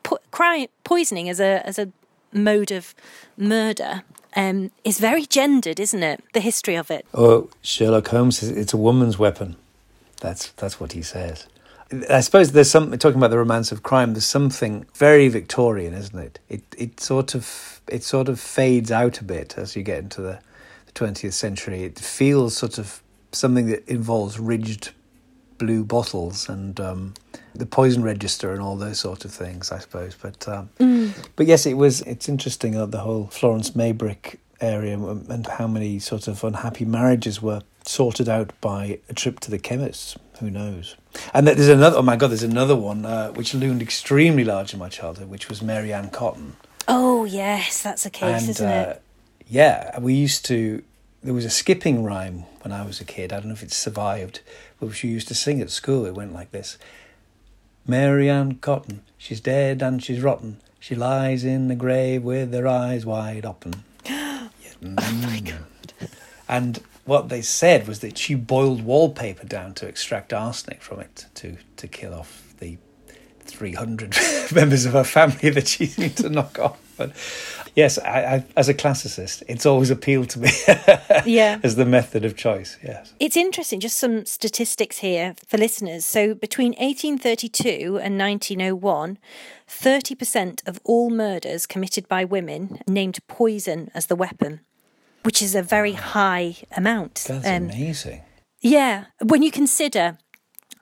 po- 0.02 0.18
crime, 0.30 0.68
poisoning 0.84 1.28
as 1.28 1.40
a 1.40 1.66
as 1.66 1.78
a 1.78 1.88
mode 2.32 2.70
of 2.70 2.94
murder 3.36 4.02
um, 4.36 4.70
is 4.84 4.98
very 5.00 5.24
gendered, 5.26 5.80
isn't 5.80 6.02
it? 6.02 6.22
The 6.34 6.40
history 6.40 6.76
of 6.76 6.90
it. 6.90 7.06
Oh, 7.14 7.48
Sherlock 7.62 8.08
Holmes, 8.08 8.38
says 8.38 8.50
it's 8.50 8.74
a 8.74 8.76
woman's 8.76 9.18
weapon. 9.18 9.56
That's 10.20 10.48
that's 10.56 10.78
what 10.80 10.92
he 10.92 11.02
says. 11.02 11.46
I 12.10 12.20
suppose 12.20 12.52
there's 12.52 12.70
some 12.70 12.90
talking 12.98 13.16
about 13.18 13.30
the 13.30 13.38
romance 13.38 13.72
of 13.72 13.82
crime. 13.82 14.12
There's 14.12 14.26
something 14.26 14.84
very 14.94 15.28
Victorian, 15.28 15.94
isn't 15.94 16.18
it? 16.18 16.38
It 16.48 16.62
it 16.76 17.00
sort 17.00 17.34
of 17.34 17.80
it 17.88 18.04
sort 18.04 18.28
of 18.28 18.38
fades 18.38 18.90
out 18.92 19.20
a 19.20 19.24
bit 19.24 19.56
as 19.56 19.74
you 19.74 19.82
get 19.82 19.98
into 20.00 20.20
the 20.20 20.38
twentieth 20.94 21.34
century. 21.34 21.84
It 21.84 21.98
feels 21.98 22.54
sort 22.56 22.78
of 22.78 23.02
something 23.32 23.66
that 23.70 23.88
involves 23.88 24.38
ridged 24.38 24.90
blue 25.58 25.84
bottles 25.84 26.48
and 26.48 26.78
um, 26.80 27.14
the 27.54 27.66
poison 27.66 28.02
register 28.02 28.52
and 28.52 28.62
all 28.62 28.76
those 28.76 29.00
sort 29.00 29.24
of 29.24 29.32
things. 29.32 29.70
I 29.72 29.78
suppose, 29.78 30.16
but 30.20 30.48
um, 30.48 30.70
but 31.36 31.46
yes, 31.46 31.66
it 31.66 31.74
was. 31.74 32.00
It's 32.02 32.28
interesting 32.28 32.76
uh, 32.76 32.86
the 32.86 32.98
whole 33.00 33.26
Florence 33.26 33.70
Maybrick 33.70 34.38
area 34.60 34.94
and 34.98 35.46
how 35.46 35.66
many 35.66 35.98
sort 35.98 36.26
of 36.28 36.42
unhappy 36.42 36.84
marriages 36.84 37.40
were 37.40 37.62
sorted 37.84 38.28
out 38.28 38.52
by 38.60 38.98
a 39.08 39.14
trip 39.14 39.40
to 39.40 39.50
the 39.50 39.58
chemist. 39.58 40.16
Who 40.40 40.50
knows? 40.50 40.96
And 41.34 41.46
there's 41.48 41.68
another. 41.68 41.98
Oh 41.98 42.02
my 42.02 42.16
God! 42.16 42.30
There's 42.30 42.42
another 42.42 42.76
one 42.76 43.04
uh, 43.04 43.32
which 43.32 43.54
loomed 43.54 43.82
extremely 43.82 44.44
large 44.44 44.72
in 44.72 44.78
my 44.78 44.88
childhood, 44.88 45.28
which 45.28 45.48
was 45.48 45.62
Mary 45.62 45.92
Ann 45.92 46.10
Cotton. 46.10 46.56
Oh 46.86 47.24
yes, 47.24 47.82
that's 47.82 48.06
a 48.06 48.10
case, 48.10 48.42
and 48.42 48.50
isn't 48.50 48.66
uh, 48.66 48.94
it? 48.96 49.02
yeah, 49.48 49.98
we 49.98 50.14
used 50.14 50.44
to. 50.46 50.82
There 51.22 51.34
was 51.34 51.44
a 51.44 51.50
skipping 51.50 52.04
rhyme 52.04 52.44
when 52.62 52.72
I 52.72 52.86
was 52.86 53.00
a 53.00 53.04
kid. 53.04 53.32
I 53.32 53.36
don't 53.36 53.48
know 53.48 53.54
if 53.54 53.64
it's 53.64 53.76
survived, 53.76 54.40
but 54.80 54.94
she 54.94 55.08
used 55.08 55.28
to 55.28 55.34
sing 55.34 55.60
at 55.60 55.70
school. 55.70 56.06
It 56.06 56.14
went 56.14 56.32
like 56.32 56.50
this: 56.50 56.78
Mary 57.86 58.28
Ann 58.28 58.56
Cotton, 58.56 59.02
she's 59.16 59.40
dead 59.40 59.82
and 59.82 60.02
she's 60.02 60.20
rotten. 60.20 60.60
She 60.80 60.94
lies 60.94 61.44
in 61.44 61.68
the 61.68 61.74
grave 61.74 62.22
with 62.22 62.52
her 62.52 62.66
eyes 62.66 63.04
wide 63.04 63.44
open. 63.44 63.82
oh 64.08 64.50
my 64.80 64.88
mm. 64.90 65.44
god! 65.50 66.10
And 66.48 66.82
what 67.04 67.28
they 67.28 67.42
said 67.42 67.88
was 67.88 68.00
that 68.00 68.18
she 68.18 68.34
boiled 68.34 68.82
wallpaper 68.82 69.46
down 69.46 69.74
to 69.74 69.86
extract 69.86 70.32
arsenic 70.32 70.82
from 70.82 71.00
it 71.00 71.26
to 71.36 71.56
to 71.76 71.88
kill 71.88 72.14
off 72.14 72.54
the 72.58 72.78
300 73.40 74.14
members 74.54 74.84
of 74.84 74.92
her 74.92 75.04
family 75.04 75.50
that 75.50 75.68
she 75.68 75.86
needed 75.96 76.16
to 76.18 76.28
knock 76.28 76.58
off. 76.58 76.78
But 76.98 77.12
yes, 77.74 77.98
I, 77.98 78.18
I, 78.34 78.44
as 78.56 78.68
a 78.68 78.74
classicist, 78.74 79.42
it's 79.48 79.64
always 79.64 79.90
appealed 79.90 80.28
to 80.30 80.40
me 80.40 80.50
Yeah. 81.24 81.60
as 81.62 81.76
the 81.76 81.86
method 81.86 82.24
of 82.24 82.36
choice. 82.36 82.76
Yes. 82.84 83.14
It's 83.20 83.36
interesting, 83.36 83.80
just 83.80 83.96
some 83.98 84.26
statistics 84.26 84.98
here 84.98 85.34
for 85.46 85.56
listeners. 85.56 86.04
So, 86.04 86.34
between 86.34 86.72
1832 86.72 87.98
and 88.02 88.18
1901, 88.18 89.18
30% 89.68 90.66
of 90.68 90.80
all 90.84 91.10
murders 91.10 91.66
committed 91.66 92.08
by 92.08 92.24
women 92.24 92.80
named 92.86 93.18
poison 93.28 93.90
as 93.94 94.06
the 94.06 94.16
weapon, 94.16 94.60
which 95.22 95.40
is 95.42 95.54
a 95.54 95.62
very 95.62 95.92
high 95.92 96.56
amount. 96.76 97.24
That's 97.28 97.46
Um, 97.46 97.64
amazing. 97.70 98.22
yeah, 98.60 99.04
when 99.22 99.42
you 99.42 99.50
consider, 99.50 100.18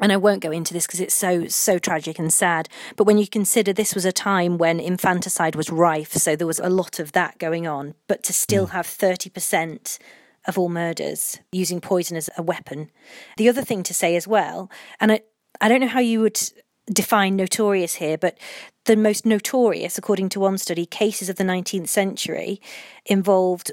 and 0.01 0.13
I 0.13 0.17
won't 0.17 0.43
go 0.43 0.51
into 0.51 0.75
this 0.75 0.87
because 0.87 1.01
it's 1.01 1.15
so 1.15 1.47
so 1.47 1.79
tragic 1.79 2.19
and 2.19 2.33
sad, 2.33 2.69
but 2.97 3.05
when 3.05 3.19
you 3.19 3.27
consider 3.27 3.73
this 3.73 3.95
was 3.95 4.05
a 4.05 4.13
time 4.13 4.59
when 4.59 4.81
infanticide 4.81 5.57
was 5.57 5.71
rife, 5.71 6.13
so 6.13 6.37
there 6.37 6.47
was 6.47 6.61
a 6.61 6.71
lot 6.71 6.99
of 6.99 7.13
that 7.13 7.39
going 7.39 7.67
on, 7.67 7.95
but 8.07 8.23
to 8.25 8.33
still 8.33 8.69
mm. 8.69 8.71
have 8.71 8.87
thirty 8.87 9.31
percent 9.31 9.99
of 10.47 10.59
all 10.59 10.69
murders 10.69 11.41
using 11.51 11.81
poison 11.81 12.17
as 12.17 12.31
a 12.37 12.43
weapon. 12.43 12.91
The 13.37 13.49
other 13.49 13.63
thing 13.63 13.83
to 13.85 13.95
say 13.95 14.17
as 14.17 14.27
well, 14.29 14.71
and 15.01 15.13
I 15.13 15.21
I 15.61 15.69
don't 15.69 15.81
know 15.81 15.89
how 15.89 16.01
you 16.01 16.21
would 16.21 16.41
define 16.87 17.37
notorious 17.37 17.95
here, 17.95 18.17
but 18.17 18.39
the 18.85 18.97
most 18.97 19.27
notorious, 19.27 19.99
according 19.99 20.29
to 20.31 20.41
one 20.41 20.59
study, 20.59 20.87
cases 20.87 21.29
of 21.29 21.37
the 21.37 21.45
19th 21.45 21.89
century 21.89 22.61
involved 23.05 23.73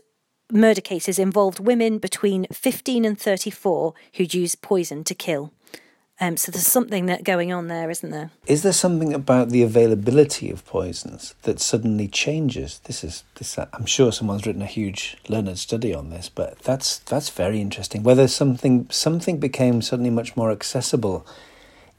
murder 0.52 0.82
cases 0.82 1.18
involved 1.18 1.60
women 1.60 1.98
between 1.98 2.46
15 2.52 3.06
and 3.06 3.20
34 3.20 3.94
who'd 4.16 4.34
used 4.34 4.62
poison 4.62 5.04
to 5.04 5.16
kill. 5.16 5.52
Um, 6.24 6.38
so 6.38 6.54
there's 6.54 6.66
something 6.66 7.08
that 7.08 7.26
going 7.26 7.52
on 7.52 7.68
there, 7.68 7.90
isn't 7.90 8.10
there? 8.10 8.32
Is 8.48 8.64
there 8.64 8.72
something 8.72 9.14
about 9.14 9.50
the 9.50 9.62
availability 9.62 10.50
of 10.50 10.66
poisons 10.66 11.36
that 11.42 11.60
suddenly 11.60 12.08
changes? 12.08 12.80
This 12.86 13.04
is 13.04 13.26
this. 13.36 13.58
I'm 13.58 13.86
sure 13.86 14.10
someone's 14.14 14.46
written 14.46 14.62
a 14.62 14.66
huge 14.66 15.18
learned 15.28 15.60
study 15.60 15.94
on 15.94 16.12
this, 16.12 16.30
but 16.30 16.60
that's 16.60 17.00
that's 17.00 17.30
very 17.30 17.60
interesting. 17.60 18.04
Whether 18.04 18.30
something 18.30 18.88
something 18.90 19.38
became 19.38 19.82
suddenly 19.82 20.12
much 20.12 20.38
more 20.38 20.50
accessible 20.50 21.28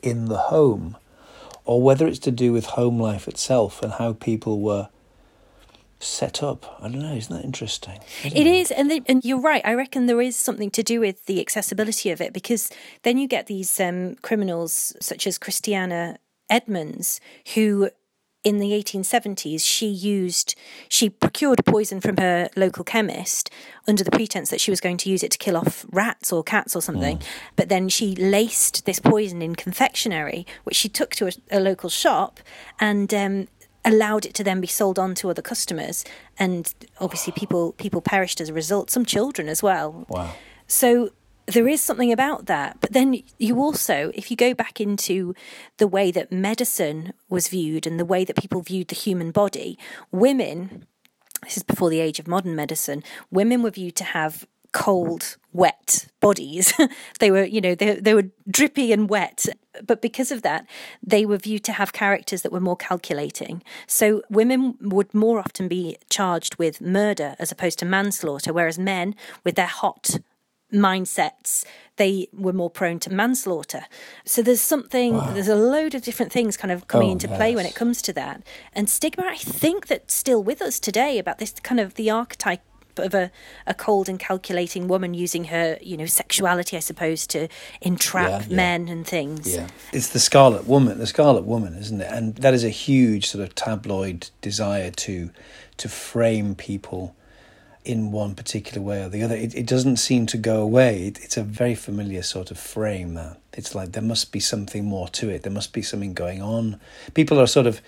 in 0.00 0.28
the 0.30 0.38
home, 0.38 0.96
or 1.66 1.82
whether 1.82 2.06
it's 2.06 2.18
to 2.20 2.30
do 2.30 2.50
with 2.50 2.64
home 2.64 2.98
life 2.98 3.28
itself 3.28 3.82
and 3.82 3.92
how 3.92 4.14
people 4.14 4.58
were 4.58 4.88
set 6.04 6.42
up. 6.42 6.78
I 6.80 6.88
don't 6.88 7.00
know. 7.00 7.14
Isn't 7.14 7.34
that 7.34 7.44
interesting? 7.44 7.98
Isn't 8.24 8.36
It 8.36 8.46
is, 8.46 8.70
and 8.70 8.92
and 9.06 9.24
you're 9.24 9.40
right. 9.40 9.62
I 9.64 9.74
reckon 9.74 10.06
there 10.06 10.20
is 10.20 10.36
something 10.36 10.70
to 10.72 10.82
do 10.82 11.00
with 11.00 11.26
the 11.26 11.40
accessibility 11.40 12.10
of 12.10 12.20
it 12.20 12.32
because 12.32 12.70
then 13.02 13.18
you 13.18 13.26
get 13.26 13.46
these 13.46 13.80
um, 13.80 14.16
criminals 14.16 14.94
such 15.00 15.26
as 15.26 15.38
Christiana 15.38 16.18
Edmonds 16.48 17.20
who. 17.54 17.90
In 18.42 18.58
the 18.58 18.72
1870s, 18.72 19.62
she 19.64 19.86
used, 19.86 20.54
she 20.90 21.08
procured 21.08 21.64
poison 21.64 22.02
from 22.02 22.18
her 22.18 22.50
local 22.56 22.84
chemist 22.84 23.48
under 23.88 24.04
the 24.04 24.10
pretense 24.10 24.50
that 24.50 24.60
she 24.60 24.70
was 24.70 24.82
going 24.82 24.98
to 24.98 25.08
use 25.08 25.22
it 25.22 25.30
to 25.30 25.38
kill 25.38 25.56
off 25.56 25.86
rats 25.90 26.30
or 26.30 26.42
cats 26.42 26.76
or 26.76 26.82
something. 26.82 27.22
But 27.56 27.70
then 27.70 27.88
she 27.88 28.14
laced 28.14 28.84
this 28.84 29.00
poison 29.00 29.40
in 29.40 29.54
confectionery, 29.54 30.46
which 30.64 30.76
she 30.76 30.90
took 30.90 31.14
to 31.14 31.28
a, 31.28 31.32
a 31.50 31.58
local 31.58 31.88
shop 31.88 32.38
and 32.78 33.14
um, 33.14 33.48
allowed 33.84 34.24
it 34.24 34.34
to 34.34 34.44
then 34.44 34.60
be 34.60 34.66
sold 34.66 34.98
on 34.98 35.14
to 35.16 35.30
other 35.30 35.42
customers. 35.42 36.04
And 36.38 36.72
obviously, 37.00 37.32
people 37.32 37.72
people 37.72 38.00
perished 38.00 38.40
as 38.40 38.48
a 38.48 38.54
result. 38.54 38.90
Some 38.90 39.04
children 39.04 39.48
as 39.48 39.62
well. 39.62 40.06
Wow. 40.08 40.32
So 40.66 41.10
there 41.46 41.68
is 41.68 41.80
something 41.80 42.12
about 42.12 42.46
that. 42.46 42.78
But 42.80 42.92
then 42.92 43.22
you 43.38 43.58
also, 43.58 44.10
if 44.14 44.30
you 44.30 44.36
go 44.36 44.54
back 44.54 44.80
into 44.80 45.34
the 45.78 45.86
way 45.86 46.10
that 46.10 46.32
medicine 46.32 47.12
was 47.28 47.48
viewed 47.48 47.86
and 47.86 48.00
the 48.00 48.04
way 48.04 48.24
that 48.24 48.36
people 48.36 48.62
viewed 48.62 48.88
the 48.88 48.94
human 48.94 49.30
body, 49.30 49.78
women, 50.10 50.86
this 51.42 51.56
is 51.56 51.62
before 51.62 51.90
the 51.90 52.00
age 52.00 52.18
of 52.18 52.26
modern 52.26 52.56
medicine, 52.56 53.02
women 53.30 53.62
were 53.62 53.70
viewed 53.70 53.96
to 53.96 54.04
have 54.04 54.46
cold, 54.74 55.36
wet 55.52 56.08
bodies. 56.20 56.74
they 57.20 57.30
were, 57.30 57.44
you 57.44 57.60
know, 57.60 57.74
they, 57.74 57.94
they 57.94 58.12
were 58.12 58.28
drippy 58.50 58.92
and 58.92 59.08
wet. 59.08 59.46
But 59.86 60.02
because 60.02 60.30
of 60.30 60.42
that, 60.42 60.66
they 61.02 61.24
were 61.24 61.38
viewed 61.38 61.64
to 61.64 61.72
have 61.72 61.92
characters 61.92 62.42
that 62.42 62.52
were 62.52 62.60
more 62.60 62.76
calculating. 62.76 63.62
So 63.86 64.22
women 64.28 64.76
would 64.80 65.14
more 65.14 65.38
often 65.38 65.68
be 65.68 65.96
charged 66.10 66.58
with 66.58 66.80
murder 66.80 67.36
as 67.38 67.52
opposed 67.52 67.78
to 67.78 67.86
manslaughter, 67.86 68.52
whereas 68.52 68.78
men, 68.78 69.14
with 69.44 69.54
their 69.54 69.66
hot 69.66 70.18
mindsets, 70.72 71.64
they 71.96 72.26
were 72.32 72.52
more 72.52 72.70
prone 72.70 72.98
to 72.98 73.10
manslaughter. 73.12 73.84
So 74.24 74.42
there's 74.42 74.60
something, 74.60 75.16
there's 75.34 75.48
a 75.48 75.54
load 75.54 75.94
of 75.94 76.02
different 76.02 76.32
things 76.32 76.56
kind 76.56 76.72
of 76.72 76.88
coming 76.88 77.10
Oh, 77.10 77.12
into 77.12 77.28
play 77.28 77.54
when 77.54 77.66
it 77.66 77.76
comes 77.76 78.02
to 78.02 78.12
that. 78.14 78.42
And 78.72 78.90
stigma, 78.90 79.24
I 79.24 79.36
think 79.36 79.86
that's 79.86 80.12
still 80.12 80.42
with 80.42 80.60
us 80.60 80.80
today 80.80 81.18
about 81.18 81.38
this 81.38 81.52
kind 81.62 81.78
of 81.78 81.94
the 81.94 82.10
archetype 82.10 82.62
of 82.98 83.14
a, 83.14 83.30
a 83.66 83.74
cold 83.74 84.08
and 84.08 84.18
calculating 84.18 84.88
woman 84.88 85.14
using 85.14 85.44
her, 85.44 85.78
you 85.80 85.96
know, 85.96 86.06
sexuality, 86.06 86.76
I 86.76 86.80
suppose, 86.80 87.26
to 87.28 87.48
entrap 87.80 88.28
Yeah, 88.30 88.46
yeah. 88.48 88.56
men 88.56 88.88
and 88.88 89.06
things. 89.06 89.54
Yeah, 89.54 89.68
it's 89.92 90.08
the 90.08 90.20
Scarlet 90.20 90.66
Woman, 90.66 90.98
the 90.98 91.06
Scarlet 91.06 91.44
Woman, 91.44 91.74
isn't 91.74 92.00
it? 92.00 92.10
And 92.10 92.36
that 92.36 92.54
is 92.54 92.64
a 92.64 92.70
huge 92.70 93.26
sort 93.26 93.42
of 93.44 93.54
tabloid 93.54 94.30
desire 94.40 94.90
to 94.90 95.30
to 95.76 95.88
frame 95.88 96.54
people 96.54 97.16
in 97.84 98.10
one 98.12 98.34
particular 98.34 98.80
way 98.80 99.02
or 99.02 99.08
the 99.10 99.22
other. 99.22 99.34
It, 99.34 99.54
it 99.54 99.66
doesn't 99.66 99.96
seem 99.96 100.24
to 100.26 100.38
go 100.38 100.62
away. 100.62 101.08
It, 101.08 101.18
it's 101.22 101.36
a 101.36 101.42
very 101.42 101.74
familiar 101.74 102.22
sort 102.22 102.50
of 102.50 102.58
frame. 102.58 103.14
That 103.14 103.38
it's 103.52 103.74
like 103.74 103.92
there 103.92 104.02
must 104.02 104.32
be 104.32 104.40
something 104.40 104.84
more 104.84 105.08
to 105.08 105.28
it. 105.28 105.42
There 105.42 105.52
must 105.52 105.72
be 105.72 105.82
something 105.82 106.14
going 106.14 106.40
on. 106.40 106.80
People 107.12 107.38
are 107.40 107.46
sort 107.46 107.66
of 107.66 107.80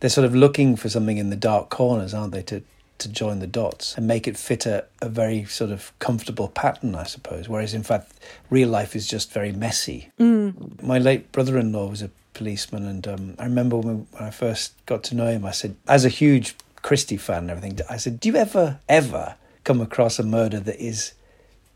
they're 0.00 0.10
sort 0.10 0.24
of 0.24 0.34
looking 0.34 0.76
for 0.76 0.88
something 0.88 1.18
in 1.18 1.30
the 1.30 1.36
dark 1.36 1.70
corners, 1.70 2.12
aren't 2.12 2.32
they? 2.32 2.42
To 2.42 2.62
to 2.98 3.08
join 3.08 3.40
the 3.40 3.46
dots 3.46 3.96
and 3.96 4.06
make 4.06 4.28
it 4.28 4.36
fit 4.36 4.66
a, 4.66 4.84
a 5.02 5.08
very 5.08 5.44
sort 5.44 5.70
of 5.70 5.92
comfortable 5.98 6.48
pattern, 6.48 6.94
I 6.94 7.04
suppose. 7.04 7.48
Whereas 7.48 7.74
in 7.74 7.82
fact, 7.82 8.12
real 8.50 8.68
life 8.68 8.94
is 8.94 9.06
just 9.06 9.32
very 9.32 9.52
messy. 9.52 10.10
Mm. 10.18 10.82
My 10.82 10.98
late 10.98 11.32
brother 11.32 11.58
in 11.58 11.72
law 11.72 11.88
was 11.88 12.02
a 12.02 12.10
policeman, 12.34 12.86
and 12.86 13.06
um, 13.06 13.34
I 13.38 13.44
remember 13.44 13.76
when, 13.76 14.06
when 14.10 14.22
I 14.22 14.30
first 14.30 14.74
got 14.86 15.02
to 15.04 15.14
know 15.14 15.26
him, 15.26 15.44
I 15.44 15.50
said, 15.50 15.76
as 15.88 16.04
a 16.04 16.08
huge 16.08 16.54
Christie 16.82 17.16
fan 17.16 17.38
and 17.38 17.50
everything, 17.50 17.78
I 17.88 17.96
said, 17.96 18.20
Do 18.20 18.28
you 18.28 18.36
ever, 18.36 18.78
ever 18.88 19.36
come 19.64 19.80
across 19.80 20.18
a 20.18 20.24
murder 20.24 20.60
that 20.60 20.82
is 20.82 21.14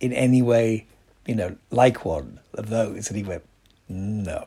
in 0.00 0.12
any 0.12 0.42
way, 0.42 0.86
you 1.26 1.34
know, 1.34 1.56
like 1.70 2.04
one 2.04 2.40
of 2.54 2.68
those? 2.68 3.08
And 3.08 3.16
he 3.16 3.22
went, 3.22 3.42
No. 3.88 4.46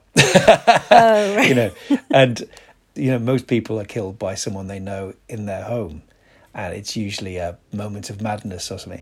Oh, 0.92 1.42
you 1.48 1.56
know, 1.56 1.72
and, 2.12 2.48
you 2.96 3.12
know, 3.12 3.20
most 3.20 3.48
people 3.48 3.80
are 3.80 3.86
killed 3.86 4.20
by 4.20 4.36
someone 4.36 4.68
they 4.68 4.80
know 4.80 5.14
in 5.28 5.46
their 5.46 5.64
home 5.64 6.04
and 6.54 6.74
it's 6.74 6.96
usually 6.96 7.38
a 7.38 7.58
moment 7.74 8.10
of 8.10 8.22
madness 8.22 8.72
or 8.72 8.78
something. 8.78 9.02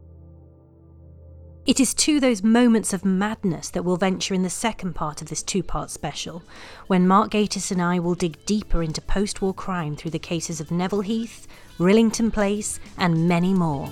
It 1.65 1.79
is 1.79 1.93
to 1.95 2.19
those 2.19 2.41
moments 2.41 2.93
of 2.93 3.05
madness 3.05 3.69
that 3.69 3.83
we'll 3.83 3.97
venture 3.97 4.33
in 4.33 4.41
the 4.41 4.49
second 4.49 4.93
part 4.95 5.21
of 5.21 5.29
this 5.29 5.43
two 5.43 5.61
part 5.61 5.91
special, 5.91 6.41
when 6.87 7.07
Mark 7.07 7.31
Gatiss 7.31 7.71
and 7.71 7.81
I 7.81 7.99
will 7.99 8.15
dig 8.15 8.43
deeper 8.45 8.81
into 8.81 9.01
post 9.01 9.41
war 9.41 9.53
crime 9.53 9.95
through 9.95 10.11
the 10.11 10.19
cases 10.19 10.59
of 10.59 10.71
Neville 10.71 11.01
Heath, 11.01 11.47
Rillington 11.77 12.33
Place, 12.33 12.79
and 12.97 13.27
many 13.27 13.53
more. 13.53 13.87